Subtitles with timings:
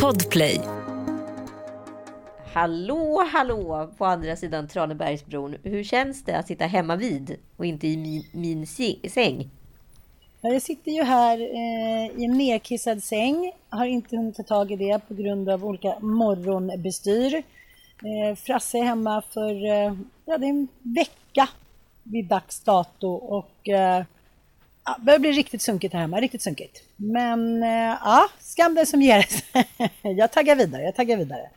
[0.00, 0.60] Podplay.
[2.52, 5.56] Hallå, hallå på andra sidan Tranebergsbron.
[5.62, 8.66] Hur känns det att sitta hemma vid och inte i min, min
[9.10, 9.50] säng?
[10.40, 13.52] Ja, Jag sitter ju här eh, i en nedkissad säng.
[13.68, 17.34] Har inte hunnit ta tag i det på grund av olika morgonbestyr.
[17.34, 21.48] Eh, Frasse är hemma för eh, ja, det är en vecka
[22.02, 24.04] vid dags dato och eh,
[24.86, 26.82] ja, börjar bli riktigt sunkigt här hemma, riktigt sunkigt.
[26.96, 29.68] Men eh, ja, skam den som ger sig.
[30.16, 31.50] jag taggar vidare, jag taggar vidare.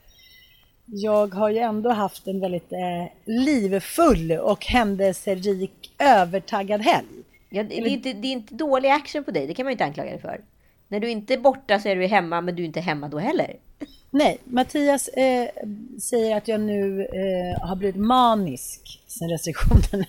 [0.85, 7.07] Jag har ju ändå haft en väldigt eh, livfull och händelserik övertaggad helg.
[7.49, 9.71] Ja, det, det, är inte, det är inte dålig action på dig, det kan man
[9.71, 10.41] ju inte anklaga dig för.
[10.87, 13.19] När du inte är borta så är du hemma, men du är inte hemma då
[13.19, 13.55] heller.
[14.11, 15.49] Nej, Mattias eh,
[16.01, 20.05] säger att jag nu eh, har blivit manisk sen restriktionerna.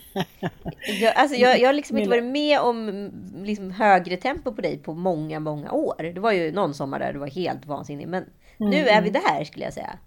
[1.01, 3.11] Jag, alltså, jag, jag har liksom inte varit med om mm,
[3.43, 6.11] liksom, högre tempo på dig på många, många år.
[6.13, 8.07] Det var ju någon sommar där du var helt vansinnig.
[8.07, 8.25] Men
[8.57, 9.97] nu är vi där skulle jag säga.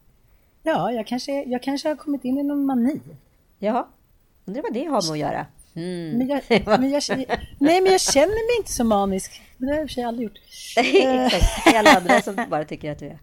[0.62, 3.00] ja, jag kanske, jag kanske har kommit in i någon mani.
[3.58, 3.88] Ja,
[4.44, 5.46] undrar vad det har med att göra.
[5.74, 6.18] Mm.
[6.18, 6.42] Men jag,
[6.80, 7.02] men jag,
[7.58, 9.42] nej, men jag känner mig inte så manisk.
[9.58, 10.38] Det har jag i och för sig aldrig gjort.
[10.76, 13.18] Exakt, alla andra som bara tycker att du är.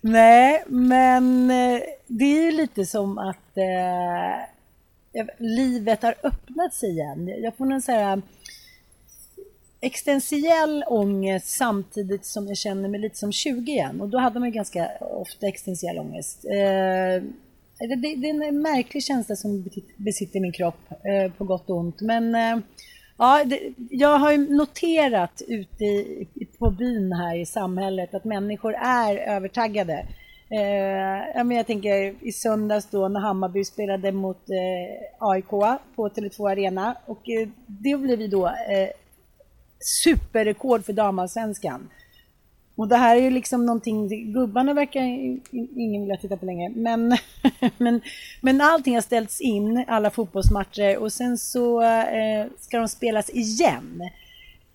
[0.00, 7.28] Nej, men eh, det är ju lite som att eh, livet har öppnat sig igen.
[7.42, 8.22] Jag får någon så här eh,
[9.80, 14.00] existentiell ångest samtidigt som jag känner mig lite som 20 igen.
[14.00, 16.44] Och då hade man ju ganska ofta existentiell ångest.
[16.44, 17.22] Eh,
[17.78, 19.64] det, det, det är en märklig känsla som
[19.96, 22.00] besitter min kropp, eh, på gott och ont.
[22.00, 22.58] Men eh,
[23.16, 23.60] ja, det,
[23.90, 30.06] jag har ju noterat ute i, på byn här i samhället att människor är övertaggade.
[30.50, 35.48] Eh, ja, men jag tänker i söndags då när Hammarby spelade mot eh, AIK
[35.96, 38.88] på Tele2 Arena och eh, det blev ju då eh,
[39.78, 41.88] superrekord för damallsvenskan.
[42.76, 45.02] Och det här är ju liksom någonting, gubbarna verkar
[45.80, 47.16] ingen vilja titta på längre, men,
[47.78, 48.00] men,
[48.40, 54.02] men allting har ställts in, alla fotbollsmatcher, och sen så eh, ska de spelas igen.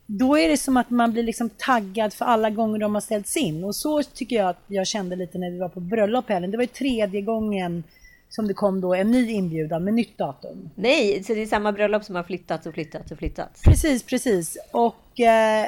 [0.05, 3.37] Då är det som att man blir liksom taggad för alla gånger de har ställts
[3.37, 3.63] in.
[3.63, 6.51] Och så tycker jag att jag kände lite när vi var på bröllop helgen.
[6.51, 7.83] Det var ju tredje gången
[8.29, 10.69] som det kom då en ny inbjudan med nytt datum.
[10.75, 13.61] Nej, så det är samma bröllop som har flyttats och flyttats och flyttats.
[13.61, 14.57] Precis, precis.
[14.71, 15.67] Och eh,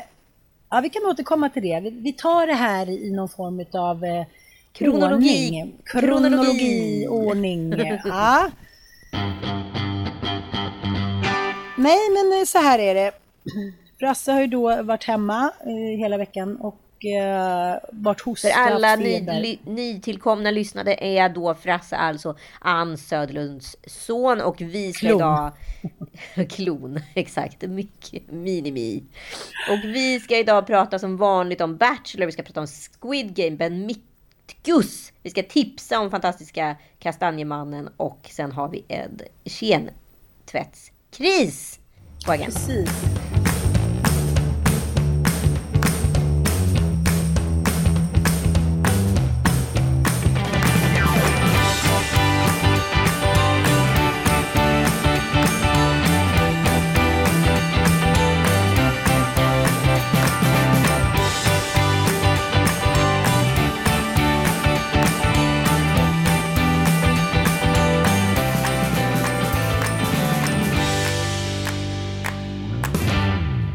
[0.74, 1.80] ja, vi kan återkomma till det.
[1.80, 4.26] Vi, tar det här i någon form av eh,
[4.72, 5.16] Kronologi.
[5.16, 5.74] ordning.
[5.86, 7.74] Kronologi, ordning.
[8.06, 8.50] Ja.
[11.78, 13.12] Nej, men så här är det.
[14.00, 18.96] Frasse har ju då varit hemma eh, hela veckan och eh, varit För hostat, alla
[18.96, 19.42] ny, feber.
[19.42, 25.18] ly, nytillkomna lyssnade är då Frasse alltså Ann Söderlunds son och vi ska Klon.
[25.18, 25.52] idag...
[26.50, 27.62] Klon, exakt.
[27.62, 29.04] Mycket minimi.
[29.70, 33.58] Och vi ska idag prata som vanligt om Bachelor, vi ska prata om Squid Game,
[33.58, 35.12] Ben Mitkus.
[35.22, 41.80] Vi ska tipsa om fantastiska Kastanjemannen och sen har vi en kentvättskris
[42.26, 42.52] på agendan.
[42.54, 42.90] Precis.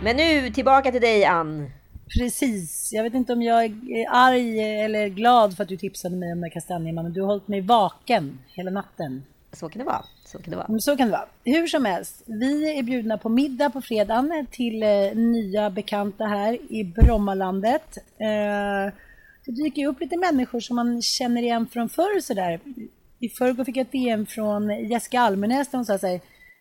[0.09, 1.71] Men nu tillbaka till dig Ann.
[2.19, 2.91] Precis.
[2.93, 6.41] Jag vet inte om jag är arg eller glad för att du tipsade mig om
[6.41, 7.13] den kastanjemannen.
[7.13, 9.25] Du har hållit mig vaken hela natten.
[9.53, 10.05] Så kan det vara.
[10.25, 10.67] Så kan det vara.
[10.67, 11.29] Mm, Så kan det vara.
[11.45, 16.73] Hur som helst, vi är bjudna på middag på fredagen till eh, nya bekanta här
[16.73, 17.97] i Brommalandet.
[18.19, 18.93] Eh,
[19.45, 22.61] det dyker upp lite människor som man känner igen från förr sådär.
[23.19, 26.21] I förrgår fick jag ett DM från Jessica Almenäs där hon sa så här,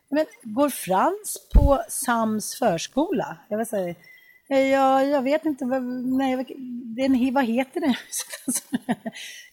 [0.09, 3.37] men går Frans på Sams förskola?
[3.49, 3.95] Jag var så här,
[4.49, 5.65] Ja, jag vet inte.
[5.65, 6.45] Vad, nej,
[6.97, 7.93] den, vad heter den?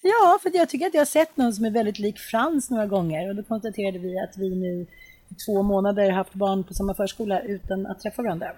[0.02, 2.86] ja, för jag tycker att jag har sett någon som är väldigt lik Frans några
[2.86, 3.28] gånger.
[3.28, 4.86] Och då konstaterade vi att vi nu
[5.28, 8.52] i två månader haft barn på samma förskola utan att träffa varandra.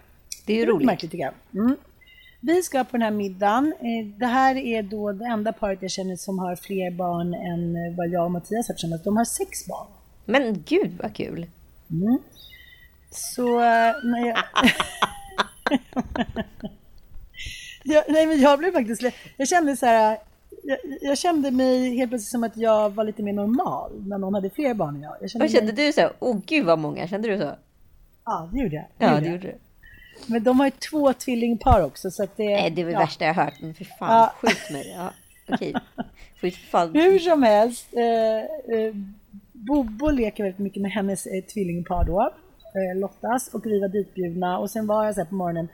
[0.47, 0.87] Det är ju roligt.
[0.87, 1.65] Märkligt tycker jag.
[1.65, 1.77] Mm.
[2.41, 3.75] Vi ska på den här middagen.
[3.81, 7.77] Eh, Det här är då det enda paret jag känner som har fler barn än
[7.77, 9.03] eh, vad jag och Mattias har tillsammans.
[9.03, 9.87] De har sex barn.
[10.25, 11.47] Men gud vad kul.
[13.11, 14.39] Så eh, när jag...
[17.85, 19.03] jag, nej men jag blev faktiskt...
[19.37, 20.19] Jag kände så här...
[20.63, 24.35] Jag, jag kände mig helt plötsligt som att jag var lite mer normal när någon
[24.35, 25.17] hade fler barn än jag.
[25.21, 26.11] jag Vad kände mig, du så?
[26.19, 27.09] Åh gud vad många.
[27.09, 27.55] Kände du så?
[28.25, 28.85] Ja, det gjorde jag.
[28.99, 29.59] Ja, gjorde det gjorde du.
[30.27, 32.45] Men de har ju två tvillingpar också så att det...
[32.45, 33.01] Nej, det var det ja.
[33.01, 33.55] värsta jag hört.
[33.61, 34.33] Men för fan, Ja.
[34.41, 34.95] skjut mig.
[34.97, 35.11] Ja,
[35.55, 35.75] okej.
[36.41, 36.95] För fan...
[36.95, 38.95] Hur som helst, eh, eh,
[39.67, 42.23] Bobo leker väldigt mycket med hennes eh, tvillingpar då,
[42.75, 44.59] eh, Lottas, och vi var ditbjudna.
[44.59, 45.69] Och sen var jag så här på morgonen,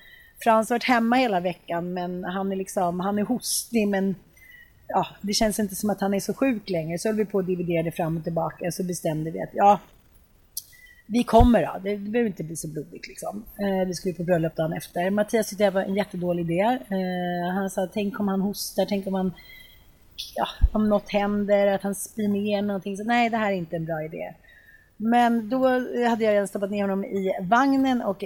[0.45, 4.15] Frans har varit hemma hela veckan men han är liksom, han är hostig men
[4.89, 6.99] ja, det känns inte som att han är så sjuk längre.
[6.99, 9.81] Så höll vi på och dividerade fram och tillbaka så bestämde vi att ja,
[11.07, 11.81] vi kommer då.
[11.83, 13.45] Det, det behöver inte bli så blodigt liksom.
[13.59, 15.11] Eh, vi skulle på bröllop dagen efter.
[15.11, 16.79] Mattias tyckte det var en jättedålig idé.
[16.91, 19.33] Eh, han sa, tänk om han hostar, tänk om han
[20.35, 22.97] ja, om något händer, att han spyr ner någonting.
[22.97, 24.35] Så nej, det här är inte en bra idé.
[24.97, 25.69] Men då
[26.09, 28.25] hade jag redan stoppat ner honom i vagnen och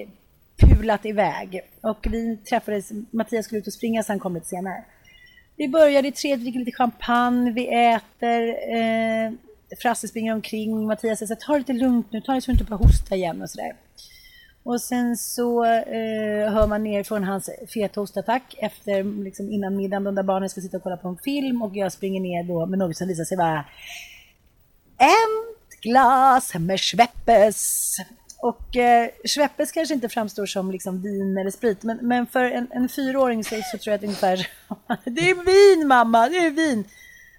[0.56, 1.60] pulat iväg.
[1.80, 4.84] Och vi träffades, Mattias skulle ut och springa så han kom lite senare.
[5.56, 9.32] Vi började i tre, dricker lite champagne, vi äter, eh,
[9.82, 12.64] Frasse springer omkring, Mattias säger ta det lite lugnt nu, ta det så du inte
[12.64, 13.76] börjar hosta igen och sådär.
[14.66, 20.04] Och sen så eh, hör man ner från hans feta hostattack efter, liksom innan middagen,
[20.04, 22.66] de där barnen ska sitta och kolla på en film och jag springer ner då
[22.66, 23.64] med något som visar sig vara
[24.98, 27.96] ett glas med Schweppes.
[28.38, 32.68] Och eh, Schweppes kanske inte framstår som liksom vin eller sprit, men, men för en,
[32.70, 34.36] en fyraåring så, så tror jag att ungefär
[35.04, 36.84] Det är vin mamma, det är vin!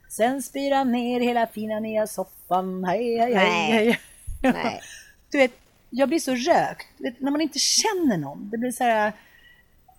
[0.09, 2.83] Sen spyr han ner hela fina nya soffan.
[2.83, 3.71] Hej, hej, hej, Nej.
[3.71, 4.00] hej.
[4.41, 4.81] Nej.
[5.31, 5.51] Du vet,
[5.97, 6.88] jag blir så rökt.
[6.97, 8.49] Vet, när man inte känner någon.
[8.49, 9.11] Det blir så här...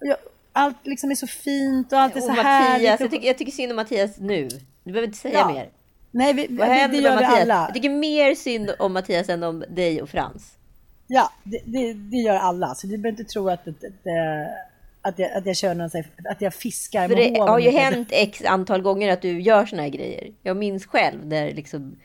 [0.00, 0.16] Jag,
[0.52, 3.00] allt liksom är så fint och allt är Och så Mattias, härligt.
[3.00, 4.48] jag tycker, jag tycker synd om Mattias nu.
[4.84, 5.52] Du behöver inte säga Ja.
[5.52, 5.68] mer.
[6.10, 7.64] Nej, vi, Vad det, det gör med vi alla.
[7.64, 10.54] Jag tycker mer synd om Mattias än om dig och Frans.
[11.06, 12.74] Ja, det, det, det gör alla.
[12.74, 13.84] Så du behöver inte tro att, att,
[15.02, 15.90] att, eh, jag, att jag kör någon,
[16.30, 19.66] att jag fiskar För med det har ju hänt x antal gånger att du gör
[19.66, 20.32] såna här grejer.
[20.42, 21.96] Jag minns själv när liksom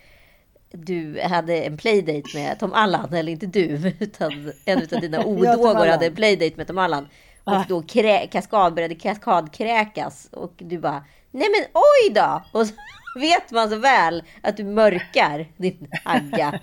[0.73, 5.87] du hade en playdate med Tom Allan, eller inte du, utan en av dina odågor
[5.87, 7.07] hade en playdate med Tom Allan.
[7.43, 7.65] Och Ah.
[7.69, 12.43] då krä, kaskad började kaskadkräkas och du bara Nej men oj då!
[12.59, 12.73] Och så
[13.19, 16.59] vet man så väl att du mörkar din hagga.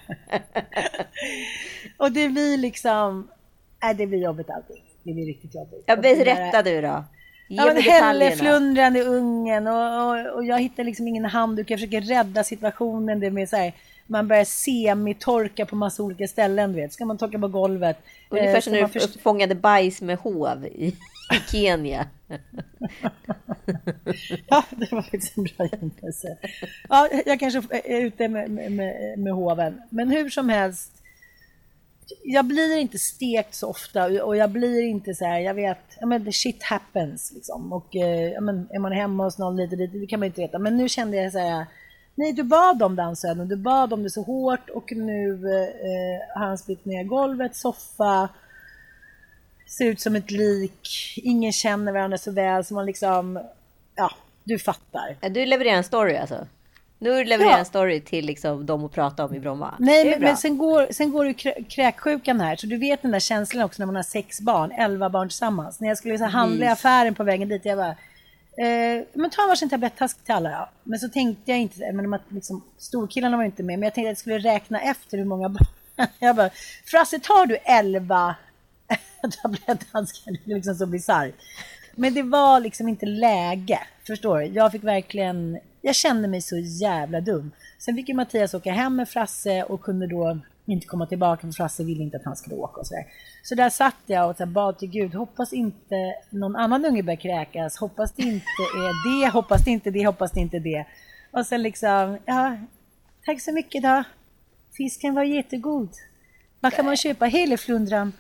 [1.97, 3.29] Och det blir liksom...
[3.83, 4.83] Nej, det blir jobbigt allting.
[5.03, 5.85] Det blir riktigt jobbigt.
[5.87, 7.05] Ja, berätta du då.
[7.49, 8.37] Ge Ja, men mig Helle detaljerna.
[8.37, 11.71] flundrande ungen och, och, och jag hittar liksom ingen handduk.
[11.71, 13.21] Jag försöker rädda situationen.
[13.21, 13.73] Det med så här,
[14.11, 16.73] man börjar semitorka på massa olika ställen.
[16.75, 16.93] Vet.
[16.93, 17.97] Ska man torka på golvet?
[18.29, 20.97] Ungefär Eh, som när du först- fångade bajs med hov i,
[21.53, 22.07] Kenya.
[24.49, 26.37] Ja, det var faktiskt en bra jämförelse.
[26.89, 29.83] Ja, jag kanske är ute med, med, med, med hoven.
[29.91, 30.93] Men hur som helst.
[32.25, 36.07] Jag blir inte stekt så ofta och jag blir inte så här, jag vet, ja
[36.07, 37.73] men shit happens liksom.
[37.73, 40.41] Och eh, ja, men är man hemma hos någon lite dit, det kan man inte
[40.41, 40.59] veta.
[40.59, 41.67] Men nu kände jag så här,
[42.21, 46.47] nej du bad om dansöden, du bad om det så hårt och nu eh, har
[46.47, 48.29] han spytt ner golvet, soffa,
[49.79, 53.41] ser ut som ett lik, ingen känner varandra så väl så man liksom,
[53.95, 54.11] ja,
[54.45, 55.17] du fattar.
[55.21, 56.47] Ja, Du levererar en story alltså?
[56.99, 57.59] Nu levererar Ja.
[57.59, 59.75] en story till liksom dem att prata om i Bromma.
[59.79, 63.11] Nej, Det men, sen går, sen går ju krä, kräksjukan här, så du vet den
[63.11, 65.81] där känslan också när man har sex barn, elva barn tillsammans.
[65.81, 67.95] När jag skulle handla i affären på vägen dit, jag bara,
[68.57, 70.69] eh, men ta varsin tablettask till alla Ja.
[70.85, 74.09] Men så tänkte jag inte, men att liksom, storkillarna var inte med, men jag tänkte
[74.09, 75.67] att jag skulle räkna efter hur många barn.
[76.19, 76.51] Jag bara,
[76.85, 78.35] Frasse tar du elva
[79.43, 80.37] tablettaskar?
[80.45, 81.35] Det är liksom så bisarrt.
[81.95, 84.47] Men det var liksom inte läge, förstår du?
[84.47, 87.51] Jag fick verkligen, jag kände mig så jävla dum.
[87.79, 90.39] Sen fick ju Mattias åka hem med Frasse och kunde då
[90.73, 93.05] inte komma tillbaka för Frasse ville inte att han skulle åka och sådär.
[93.43, 97.17] Så där satt jag och så bad till Gud, hoppas inte någon annan unge börjar
[97.21, 100.85] kräkas, hoppas det inte är det, hoppas det inte det, hoppas det inte det.
[101.31, 102.57] Och sen liksom, ja,
[103.27, 104.05] tack så mycket då.
[104.77, 105.89] fisken var jättegod.
[106.61, 108.13] Var kan man köpa hälleflundran?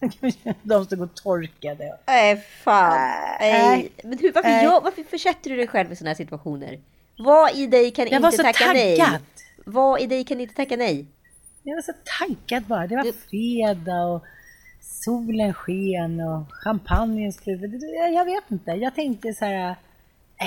[0.62, 1.98] De stod och torkade.
[2.06, 2.98] Nej, fan.
[3.40, 3.52] Nej.
[3.62, 3.92] Nej.
[4.04, 4.64] Men hur, varför, Nej.
[4.64, 6.80] gör, varför försätter du dig själv i sådana här situationer?
[7.18, 8.98] Vad i dig kan Jag inte var så tacka nej?
[8.98, 9.20] taggad.
[9.64, 11.06] Vad i dig kan inte tacka nej?
[11.62, 12.86] Jag var så taggad bara.
[12.86, 14.24] Det var fredag och
[14.80, 17.66] solen sken och champagnen skulle...
[18.14, 18.70] Jag, vet inte.
[18.70, 19.70] Jag tänkte så här...
[20.40, 20.46] Äh,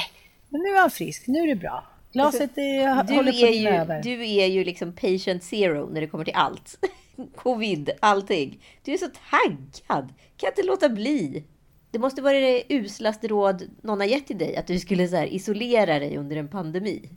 [0.50, 1.28] men nu är han frisk.
[1.28, 1.84] Nu är det bra.
[2.14, 4.04] Glaset är, Du håller på är, att ju, över.
[4.04, 6.86] du är ju liksom patient zero när det kommer till allt.
[7.36, 8.60] Covid, allting.
[8.84, 10.14] Du är så taggad.
[10.38, 11.44] Kan inte låta bli.
[11.92, 14.56] Det måste vara det uslaste råd någon har gett till dig.
[14.56, 17.10] Att du skulle så här isolera dig under en pandemi.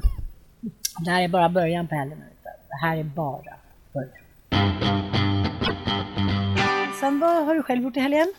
[1.04, 2.22] Det här är bara början på helgen.
[2.80, 3.54] Det här är bara
[3.92, 4.10] början.
[7.00, 8.32] Sen vad har du själv gjort i helgen?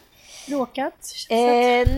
[0.49, 0.93] Bråkat?
[1.29, 1.37] Eh,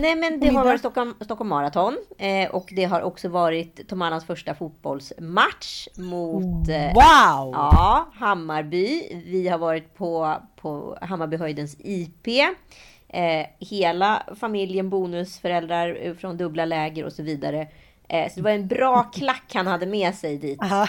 [0.00, 1.98] nej men det har varit Stockholm, Stockholm Marathon.
[2.18, 7.52] Eh, och det har också varit Tom Allands första fotbollsmatch mot eh, Wow!
[7.52, 9.22] Ja, Hammarby.
[9.26, 12.26] Vi har varit på, på Hammarbyhöjdens IP.
[13.08, 17.68] Eh, hela familjen, bonusföräldrar eh, från dubbla läger och så vidare.
[18.08, 20.62] Eh, så det var en bra klack han hade med sig dit.
[20.62, 20.88] Aha.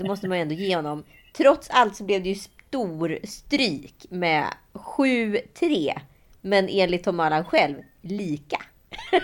[0.00, 1.04] Det måste man ju ändå ge honom.
[1.36, 6.00] Trots allt så blev det ju stor stryk med 7-3.
[6.40, 8.62] Men enligt Tom Allan själv, lika.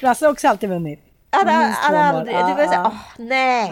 [0.00, 1.00] Frasse har också alltid vunnit.
[1.30, 1.74] Hade mål.
[1.92, 3.70] aldrig, du var såhär, åh nej,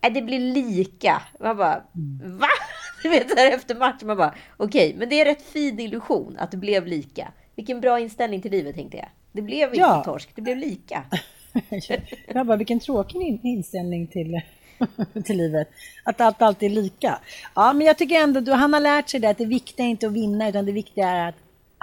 [0.00, 0.10] Ja.
[0.10, 1.22] Det blir lika.
[1.40, 1.82] Man bara,
[2.24, 2.48] va?
[3.02, 6.50] Du vet här efter matchen, man bara, okej, men det är rätt fin illusion att
[6.50, 7.32] det blev lika.
[7.56, 9.08] Vilken bra inställning till livet tänkte jag.
[9.32, 10.02] Det blev inte Ja.
[10.04, 11.04] torsk, det blev lika.
[12.34, 14.40] Jag bara, vilken tråkig in- inställning till,
[15.24, 15.68] till livet.
[16.04, 17.18] Att allt alltid är lika.
[17.54, 19.90] Ja, men jag tycker ändå att han har lärt sig det att det viktiga är
[19.90, 21.34] inte att vinna utan det viktiga är att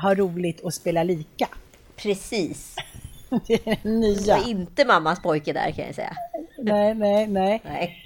[0.02, 1.48] ha roligt och spela lika.
[1.96, 2.76] Precis.
[3.48, 4.38] Det är det Det nya.
[4.38, 6.14] var inte mammas pojke där kan jag säga.
[6.58, 7.62] Nej, nej, nej.
[7.66, 8.04] Nej,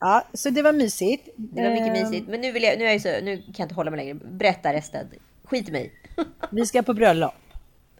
[0.00, 1.28] Ja, så det var mysigt.
[1.36, 2.28] det var mycket Ehm, mysigt.
[2.28, 4.14] Men nu, vill jag, nu, är jag så, nu kan jag inte hålla mig längre.
[4.14, 5.06] Berätta resten.
[5.44, 5.92] Skit i mig.
[6.50, 7.34] Vi ska på bröllop.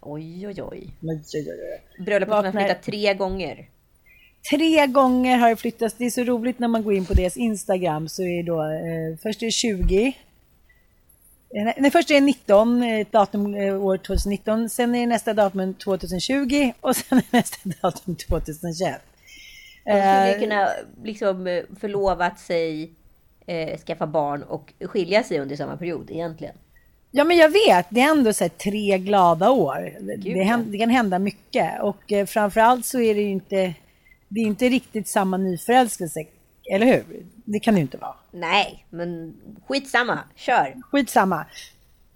[0.05, 0.87] Oj, oj, oj.
[1.01, 2.03] Oj, oj, oj.
[2.05, 3.69] Bröllopet har flyttat tre gånger.
[4.51, 5.95] Tre gånger har det flyttats.
[5.97, 9.17] Det är så roligt när man går in på deras Instagram så är då eh,
[9.23, 10.07] först är det 20.
[11.55, 14.69] Eh, Nej, först är det 19, ett datum eh, år 2019.
[14.69, 19.01] Sen är det nästa datum 2020 och sen är nästa datum 2021.
[19.85, 20.69] De skulle Eh, kunna
[21.03, 22.91] liksom eh, förlovat sig,
[23.45, 26.55] eh, skaffa barn och skilja sig under samma period egentligen.
[27.17, 29.93] Ja men jag vet, det är ändå så tre glada år.
[30.01, 33.29] Det, Gud, det, hän- det kan hända mycket och eh, framförallt så är det ju
[33.31, 33.73] inte,
[34.27, 36.25] det är inte riktigt samma nyförälskelse,
[36.71, 37.03] eller hur?
[37.45, 38.13] Det kan det ju inte vara.
[38.31, 39.33] Nej, men
[39.67, 40.19] skitsamma.
[40.35, 40.73] Kör!
[40.91, 41.45] Skitsamma.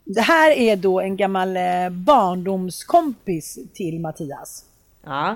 [0.03, 4.65] Det här är då en gammal eh, barndomskompis till Mattias
[5.03, 5.35] Ja,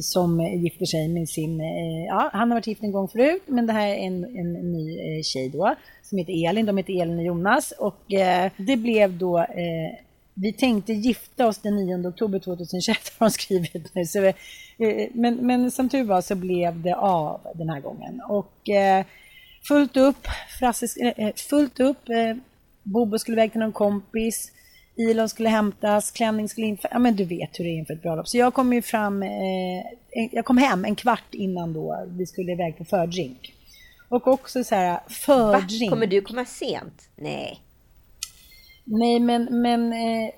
[0.00, 3.42] som eh, gifter sig med sin, eh, ja han har varit gift en gång förut
[3.46, 5.74] men det här är en, en ny eh, tjej då
[6.08, 9.98] som heter Elin, de heter Elin och Jonas och eh, det blev då eh,
[10.34, 14.04] vi tänkte gifta oss den 9 oktober 2021 har de skrivit nu.
[14.04, 18.20] Så vi, eh, men, men som tur var så blev det av den här gången.
[18.28, 19.04] Och eh,
[19.68, 20.26] fullt upp,
[20.58, 22.04] Frasse, eh, eh, fullt upp,
[22.82, 24.52] Bobo skulle iväg till någon kompis,
[24.98, 26.92] Ilon skulle hämtas, klänning skulle införas.
[26.92, 28.28] Ja men du vet hur det är inför ett bröllop.
[28.28, 29.30] Så jag kom ju fram, eh,
[30.32, 33.54] jag kom hem en kvart innan då vi skulle iväg på fördrink.
[34.08, 35.00] Och också så här, Va?
[35.08, 35.90] fördrink.
[35.90, 37.08] Kommer du komma sent?
[37.16, 37.62] Nej.
[38.84, 40.30] Nej, men, men eh,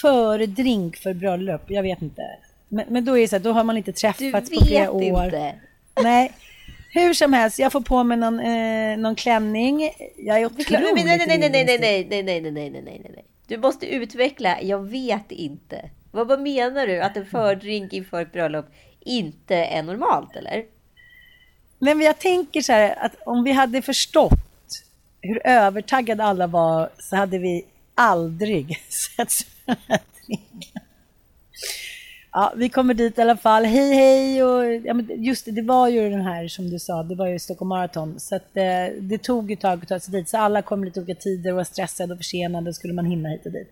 [0.00, 2.22] före drink för bröllop, jag vet inte.
[2.68, 4.68] Men, men då är det så här, då har man inte Du träffats på vet
[4.68, 5.24] flera år.
[5.24, 5.54] inte.
[6.02, 6.32] Nej,
[6.90, 9.90] hur som helst, jag får på mig någon, eh, någon klänning.
[10.16, 13.10] Jag är otroligt Nej, nej, nej, nej, nej, nej, nej, nej, nej, nej, nej, nej,
[13.14, 13.24] nej.
[13.46, 15.90] Du måste utveckla, jag vet inte.
[16.10, 17.00] Vad, vad menar du?
[17.00, 18.66] Att en fördrink inför ett bröllop
[19.00, 20.64] inte är normalt, eller?
[21.78, 24.32] Nej, men jag tänker så här att om vi hade förstått
[25.20, 27.64] hur övertaggade alla var så hade vi
[27.94, 29.32] aldrig sett.
[32.32, 33.64] Ja, vi kommer dit i alla fall.
[33.64, 34.44] Hej hej!
[34.44, 37.26] Och, ja, men just det, det var ju den här som du sa, det var
[37.26, 38.20] ju Stockholm Marathon.
[38.20, 40.28] Så att, eh, det tog ett tag att ta sig dit.
[40.28, 43.46] Så alla kom lite olika tider och var stressade och försenade skulle man hinna hit
[43.46, 43.70] och dit.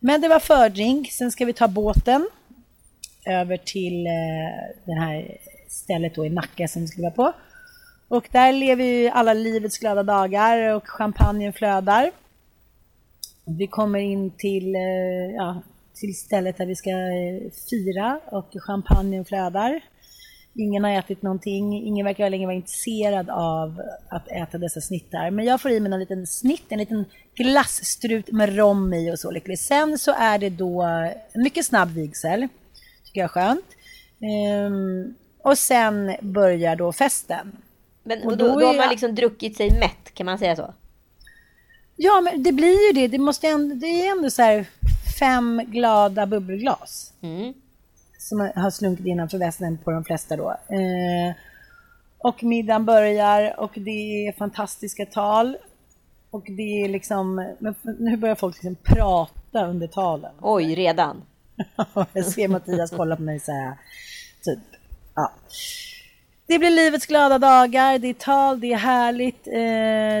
[0.00, 2.28] Men det var fördrink, sen ska vi ta båten
[3.26, 4.12] över till eh,
[4.84, 5.38] den här
[5.72, 7.32] stället då i Nacka som vi skulle vara på.
[8.08, 12.10] Och där lever ju alla livets glada dagar och champagnen flödar.
[13.44, 15.62] Vi kommer in till, eh, ja,
[15.94, 19.80] till stället där vi ska eh, fira och champagnen flödar.
[20.54, 25.30] Ingen har ätit någonting, ingen verkar längre vara intresserad av att äta dessa snittar.
[25.30, 29.18] Men jag får i mig en liten snitt, en liten glasstrut med rom i och
[29.18, 29.58] så lycklig.
[29.58, 30.82] Sen så är det då
[31.32, 32.48] en mycket snabb vigsel.
[33.04, 33.66] Tycker jag är skönt.
[34.20, 37.56] Ehm, och sen börjar då festen.
[38.02, 40.56] Men Och och då, då då har man liksom druckit sig mätt, kan man säga
[40.56, 40.74] så?
[41.96, 43.08] Ja, men det blir ju det.
[43.08, 44.66] Det, måste ändå, det är ändå så här
[45.18, 47.12] fem glada bubbelglas.
[47.20, 47.54] Mm.
[48.18, 50.50] Som har slunkit innanför västen på de flesta då.
[50.50, 51.34] Eh,
[52.18, 55.56] och middagen börjar och det är fantastiska tal.
[56.30, 60.32] Och det är liksom, men nu börjar folk liksom prata under talen.
[60.40, 61.22] Oj, redan.
[62.12, 63.74] Jag ser Mattias kolla på mig så här,
[64.42, 64.58] typ.
[65.14, 65.32] Ja.
[66.46, 69.52] Det blir livets glada dagar, det är tal, det är härligt, eh,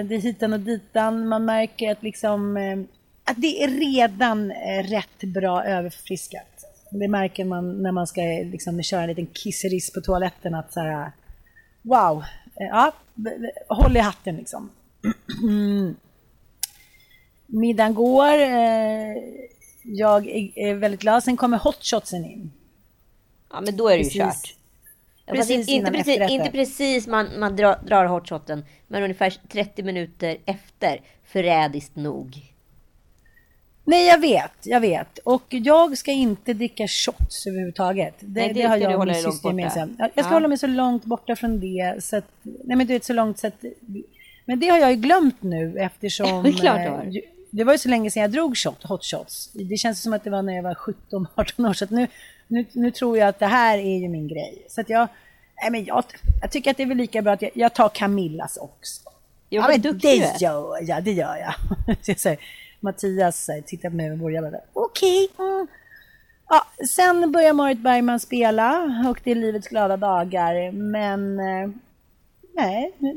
[0.08, 1.28] det är hitan och ditan.
[1.28, 2.78] Man märker att liksom eh,
[3.24, 6.64] att det är redan eh, rätt bra överfriskat.
[6.90, 10.72] Det märker man när man ska eh, liksom köra en liten kisseriss på toaletten att
[10.72, 11.12] så här,
[11.82, 12.24] wow,
[12.60, 12.92] eh, ja,
[13.68, 14.70] håll i hatten liksom.
[17.46, 19.16] Middagen går, eh,
[19.82, 21.24] jag är, är väldigt glad.
[21.24, 22.52] Sen kommer hotshotsen in.
[23.50, 24.42] Ja, men då är det ju Precis.
[24.42, 24.61] kört.
[25.26, 31.00] Precis inte, precis, inte precis man, man drar, drar hotshoten, men ungefär 30 minuter efter.
[31.24, 32.52] Förrädiskt nog.
[33.84, 35.18] Nej, jag vet, jag vet.
[35.18, 38.14] Och jag ska inte dricka shots överhuvudtaget.
[38.20, 39.94] Det, Nej, det har ska du jag och min syster gemensamt.
[39.98, 40.26] Jag ska Ja.
[40.28, 42.04] hålla mig så långt borta från det.
[42.04, 43.64] Så att, nej, men du vet så långt så att...
[44.44, 46.42] Men det har jag ju glömt nu eftersom...
[46.44, 47.12] Det klart eh, har.
[47.50, 49.50] Det var ju så länge sedan jag drog shot, hot shots.
[49.52, 50.74] Det känns som att det var när jag var
[51.10, 51.72] 17-18 år.
[51.72, 52.06] Så nu,
[52.52, 54.66] nu, nu tror jag att det här är ju min grej.
[54.68, 55.08] Så att jag...
[55.62, 56.04] Nej, men jag,
[56.40, 59.00] jag tycker att det är väl lika bra att jag, jag tar Camillas också.
[59.48, 61.54] Ja, Ja, men det gör jag, det gör jag.
[62.04, 62.38] Så jag säger,
[62.80, 65.28] Mattias eh, tittar på mig och börjar bara, okej.
[65.38, 65.66] mm.
[66.48, 70.72] Ja, sen börjar Marit Bergman spela och det är livets glada dagar.
[70.72, 71.70] Men eh,
[72.54, 73.12] nej, nu,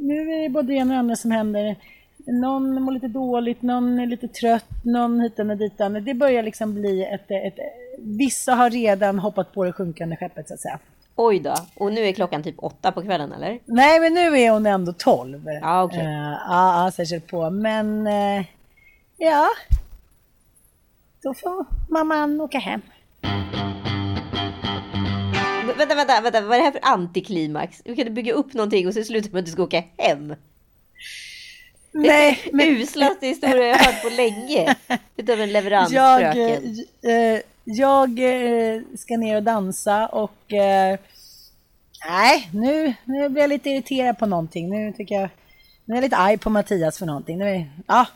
[0.00, 1.76] nu, är det både det ena och andra som händer.
[2.16, 6.04] Någon mår lite dåligt, någon är lite trött, någon hitan och ditan.
[6.04, 7.58] Det börjar liksom bli ett, ett...
[8.04, 10.78] Vissa har redan hoppat på det sjunkande skeppet så att säga.
[11.16, 11.54] Oj då.
[11.74, 13.58] Och nu är klockan typ åtta på kvällen, eller?
[13.64, 15.42] Nej, men nu är hon ändå 12.
[15.60, 15.98] Ja, okej.
[16.00, 17.50] Eh, ja, jag kör på.
[17.50, 18.44] Men eh,
[19.16, 19.48] ja,
[21.22, 22.80] då får mamman åka hem.
[25.78, 26.40] Vänta, vänta, vänta.
[26.40, 27.82] Vad är det här för antiklimax?
[27.84, 30.34] Hur kan du bygga upp någonting och så slutar med att du ska åka hem?
[31.92, 34.74] Nej, men Uslaste historia jag har hört på länge.
[35.16, 36.64] Utav en jag, leveransfröken.
[37.02, 40.98] eh, jag eh, ska ner och dansa och eh,
[42.08, 44.70] nej, nu, nu blir jag lite irriterad på någonting.
[44.70, 45.28] Nu tycker jag,
[45.84, 47.38] nu är jag lite arg på Mattias för någonting.
[47.38, 48.06] Nu är, ja,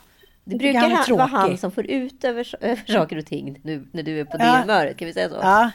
[0.43, 3.87] Det brukar han han vara han som får ut över, över saker och ting nu
[3.91, 4.57] när du är på det Ja.
[4.61, 4.97] humöret.
[4.97, 5.35] Kan vi säga så?
[5.41, 5.71] Ja,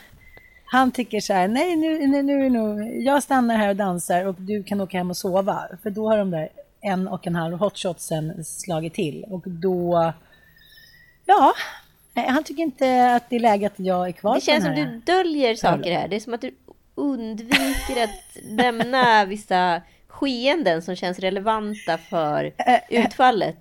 [0.65, 4.35] han tycker så här, nej nu, nu, nu nog, jag stannar här och dansar och
[4.37, 5.63] du kan åka hem och sova.
[5.83, 6.49] För då har de där
[6.81, 10.13] en och en halv hotshotsen slagit till och då,
[11.25, 11.53] ja,
[12.13, 14.73] nej, han tycker inte att det är läge att jag är kvar Det känns som
[14.73, 14.85] här.
[14.85, 16.07] du döljer saker här.
[16.07, 16.55] Det är som att du
[16.95, 23.57] undviker att nämna vissa skeenden som känns relevanta för Äh, utfallet.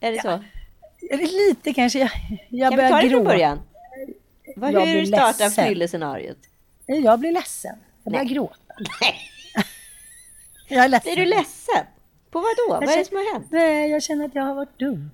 [0.00, 0.28] Är det så?
[1.10, 2.10] Eller Lite kanske, jag,
[2.48, 3.60] jag Kan vi börjar ta det från början?
[4.56, 6.38] Vad, Jag hur startar fyllescenariot?
[6.86, 8.34] Jag blir ledsen, jag börjar Nej.
[8.34, 8.54] gråta.
[9.00, 9.14] Nej,
[10.68, 11.12] Jag är ledsen.
[11.12, 11.84] är du ledsen?
[12.30, 12.74] På vad då?
[12.86, 13.46] Vad är det som har hänt?
[13.50, 15.10] Nej, jag känner att jag har varit dum.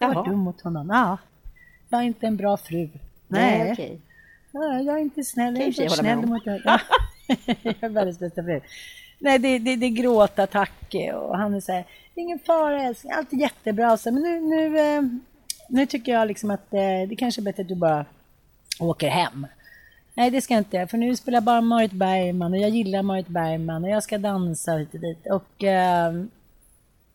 [0.00, 0.88] Jag har varit dum mot honom.
[0.90, 1.18] Ja,
[1.88, 2.88] jag är inte en bra fru.
[3.28, 3.72] Nej.
[3.72, 4.00] okej.
[4.52, 5.54] Ja, jag är inte snäll.
[5.54, 6.58] Jag är inte snäll mot ja.
[7.62, 8.60] Jag är världens bästa fru.
[9.18, 12.82] Nej, det, det, det är gråtattack och han är så här, "Det är ingen fara
[12.82, 13.96] älskling, allt är jättebra.
[13.96, 15.02] Så, men nu, nu, eh,
[15.68, 18.06] nu tycker jag liksom att eh, det kanske är bättre att du bara
[18.80, 19.46] åker hem.
[20.14, 23.02] Nej, det ska jag inte, för nu spelar jag bara Marit Bergman och jag gillar
[23.02, 25.26] Marit Bergman och jag ska dansa hit och dit.
[25.26, 26.12] Och eh,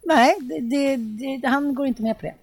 [0.06, 0.98] nej, det, det,
[1.38, 2.34] det, han går inte med på det.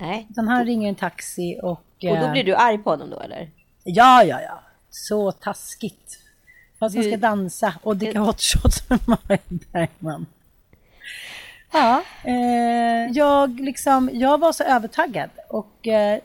[0.00, 0.26] Nej.
[0.30, 1.70] Utan han ringer en taxi och...
[1.70, 3.50] Och då eh, blir du arg på honom då eller?
[3.84, 4.60] Ja, ja, ja.
[4.90, 6.18] Så taskigt.
[6.78, 10.26] Som Du- ska dansa och dricka hot shots med Marit Bergman.
[11.72, 16.18] Ja, eh, jag, liksom, jag var så övertaggad och eh,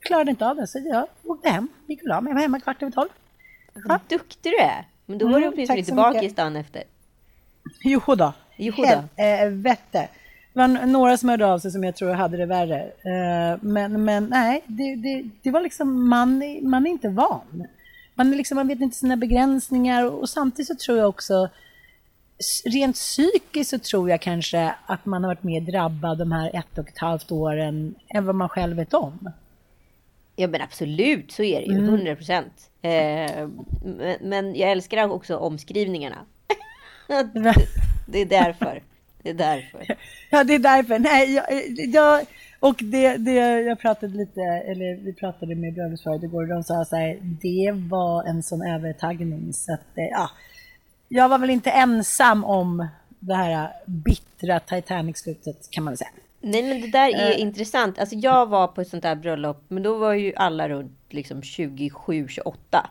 [0.00, 0.66] klarade inte av det.
[0.66, 2.30] Så jag åkte hem, gick och la mig.
[2.30, 3.08] Jag var hemma kvart över tolv.
[3.84, 4.84] Vad duktig du är!
[5.06, 6.24] Men då var Mm, du åtminstone tillbaka mycket.
[6.30, 6.82] i stan efter.
[7.84, 8.32] Jo då.
[8.56, 9.04] Jo då.
[9.16, 10.08] Helvete.
[10.52, 12.82] Det var några som hörde av sig som jag tror hade det värre.
[12.82, 17.66] Eh, Men, men nej, det, det, det var liksom, man, är- man är inte van.
[18.14, 21.48] Man, är liksom, man vet inte sina begränsningar och, och samtidigt så tror jag också,
[22.64, 26.78] rent psykiskt så tror jag kanske att man har varit mer drabbad de här ett
[26.78, 29.30] och ett halvt åren än vad man själv vet om.
[30.36, 31.72] Ja men absolut, så är det ju.
[31.78, 31.84] Mm.
[31.94, 32.70] 100 procent.
[32.82, 33.48] Eh,
[33.84, 36.16] men, men jag älskar också omskrivningarna.
[38.06, 38.82] det är därför.
[39.22, 39.86] Det är därför.
[40.30, 40.98] Ja, det är därför.
[40.98, 42.26] Nej, jag, jag,
[42.60, 46.84] Och det, det, jag pratade lite, eller vi pratade med bröllopsparet igår och de sa
[46.84, 50.30] så här, det var en sån övertagning så att, ja.
[51.08, 56.10] Jag var väl inte ensam om det här bittra Titanic-slutet kan man väl säga.
[56.40, 57.98] Nej men det där är uh, intressant.
[57.98, 61.42] Alltså jag var på ett sånt där bröllop, men då var ju alla runt liksom
[61.42, 62.90] 27, 28.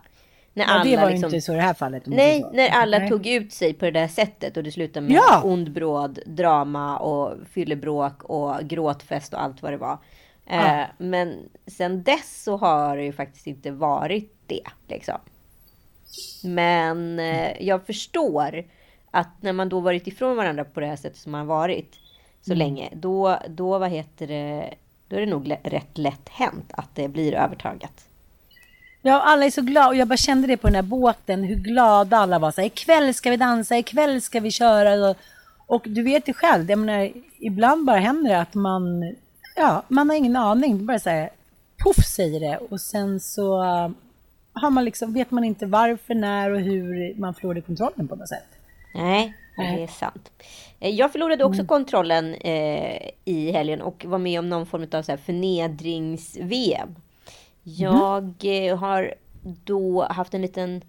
[0.59, 2.03] När ja, alla det var liksom, inte så i det här fallet.
[2.05, 3.09] Nej, när alla nej.
[3.09, 5.41] tog ut sig på det där sättet och det slutade med ja.
[5.43, 9.97] ond bråd, drama och fyllebråk och gråtfest och allt vad det var.
[10.45, 10.81] Ja.
[10.81, 14.67] Eh, men sen dess så har det ju faktiskt inte varit det.
[14.87, 15.17] Liksom.
[16.43, 18.63] Men eh, jag förstår
[19.11, 21.99] att när man då varit ifrån varandra på det här sättet som man varit
[22.41, 22.57] så mm.
[22.57, 24.73] länge, då, då, vad heter det,
[25.07, 28.08] då är det nog rätt lätt hänt att det blir övertaget.
[29.01, 31.55] Ja, alla är så glada och jag bara kände det på den här båten, hur
[31.55, 32.51] glada alla var.
[32.51, 35.15] Så här, ikväll ska vi dansa, ikväll ska vi köra.
[35.67, 39.15] Och, du vet ju själv, jag menar, ibland bara händer det att man,
[39.55, 40.77] ja, man har ingen aning.
[40.77, 41.29] Det bara så här,
[41.83, 43.89] poff säger det och sen så uh,
[44.53, 48.29] har man liksom, vet man inte varför, när och hur man förlorade kontrollen på något
[48.29, 48.47] sätt.
[49.57, 50.31] Nej, det är sant.
[50.79, 51.67] Eh, jag förlorade också mm.
[51.67, 56.95] kontrollen eh, i helgen och var med om någon form av förnedrings-VM.
[57.77, 58.77] Jag mm.
[58.77, 60.81] har då haft en liten...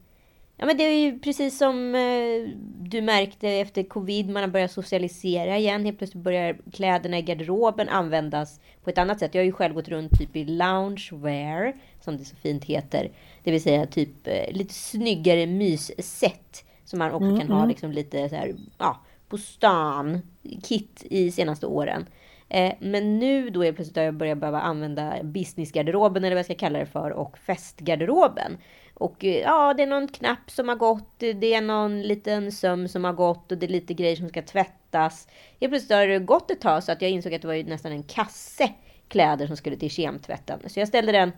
[0.57, 4.71] Ja men det är ju precis som eh, du märkte efter covid, man har börjat
[4.71, 5.85] socialisera igen.
[5.85, 9.35] Helt plötsligt börjar kläderna i garderoben användas på ett annat sätt.
[9.35, 13.11] Jag har ju själv gått runt typ i loungewear, som det så fint heter.
[13.45, 16.65] Det vill säga typ eh, lite snyggare mysset.
[16.85, 17.69] Som man också mm, kan ha mm.
[17.69, 20.21] liksom lite så här, ja, på stan,
[20.63, 22.07] kit i senaste åren.
[22.51, 26.45] Eh, men nu då är plötsligt har jag börjat behöva använda businessgarderoben eller vad jag
[26.45, 28.59] ska kalla det för och festgarderoben.
[28.95, 32.89] Och eh, ja, det är någon knapp som har gått, det är någon liten söm
[32.89, 35.29] som har gått och det är lite grejer som ska tvättas.
[35.61, 37.93] Helt plötsligt har det gått ett tag så att jag insåg att det var nästan
[37.93, 38.73] en kasse
[39.09, 40.61] kläder som skulle till kemtvätten.
[40.67, 41.33] Så jag ställde den